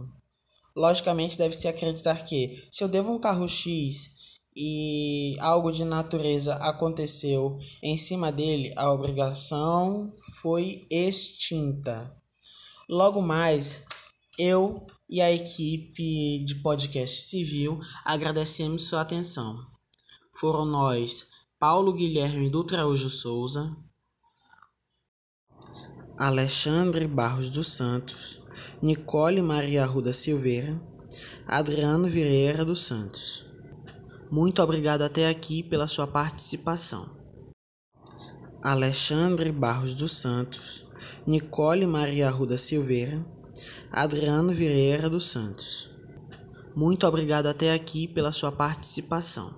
Logicamente, 0.76 1.36
deve-se 1.36 1.66
acreditar 1.66 2.24
que, 2.24 2.68
se 2.70 2.84
eu 2.84 2.88
devo 2.88 3.12
um 3.12 3.18
carro 3.18 3.48
X 3.48 4.17
e 4.60 5.36
algo 5.38 5.70
de 5.70 5.84
natureza 5.84 6.56
aconteceu 6.56 7.56
em 7.80 7.96
cima 7.96 8.32
dele, 8.32 8.74
a 8.76 8.92
obrigação 8.92 10.12
foi 10.42 10.84
extinta. 10.90 12.12
Logo 12.88 13.22
mais, 13.22 13.82
eu 14.36 14.84
e 15.08 15.20
a 15.20 15.30
equipe 15.30 16.44
de 16.44 16.56
podcast 16.56 17.28
civil 17.28 17.78
agradecemos 18.04 18.88
sua 18.88 19.02
atenção. 19.02 19.56
Foram 20.40 20.64
nós, 20.64 21.28
Paulo 21.56 21.92
Guilherme 21.92 22.50
Dutraújo 22.50 23.08
Souza, 23.08 23.64
Alexandre 26.18 27.06
Barros 27.06 27.48
dos 27.48 27.68
Santos, 27.68 28.40
Nicole 28.82 29.40
Maria 29.40 29.84
Arruda 29.84 30.12
Silveira, 30.12 30.82
Adriano 31.46 32.08
Vieira 32.08 32.64
dos 32.64 32.82
Santos. 32.82 33.47
Muito 34.30 34.60
obrigado 34.62 35.02
até 35.02 35.28
aqui 35.28 35.62
pela 35.62 35.88
sua 35.88 36.06
participação. 36.06 37.16
Alexandre 38.62 39.50
Barros 39.50 39.94
dos 39.94 40.12
Santos, 40.12 40.86
Nicole 41.26 41.86
Maria 41.86 42.28
Arruda 42.28 42.58
Silveira, 42.58 43.24
Adriano 43.90 44.52
Vieira 44.52 45.08
dos 45.08 45.30
Santos. 45.30 45.90
Muito 46.76 47.06
obrigado 47.06 47.46
até 47.46 47.72
aqui 47.72 48.06
pela 48.06 48.30
sua 48.30 48.52
participação. 48.52 49.57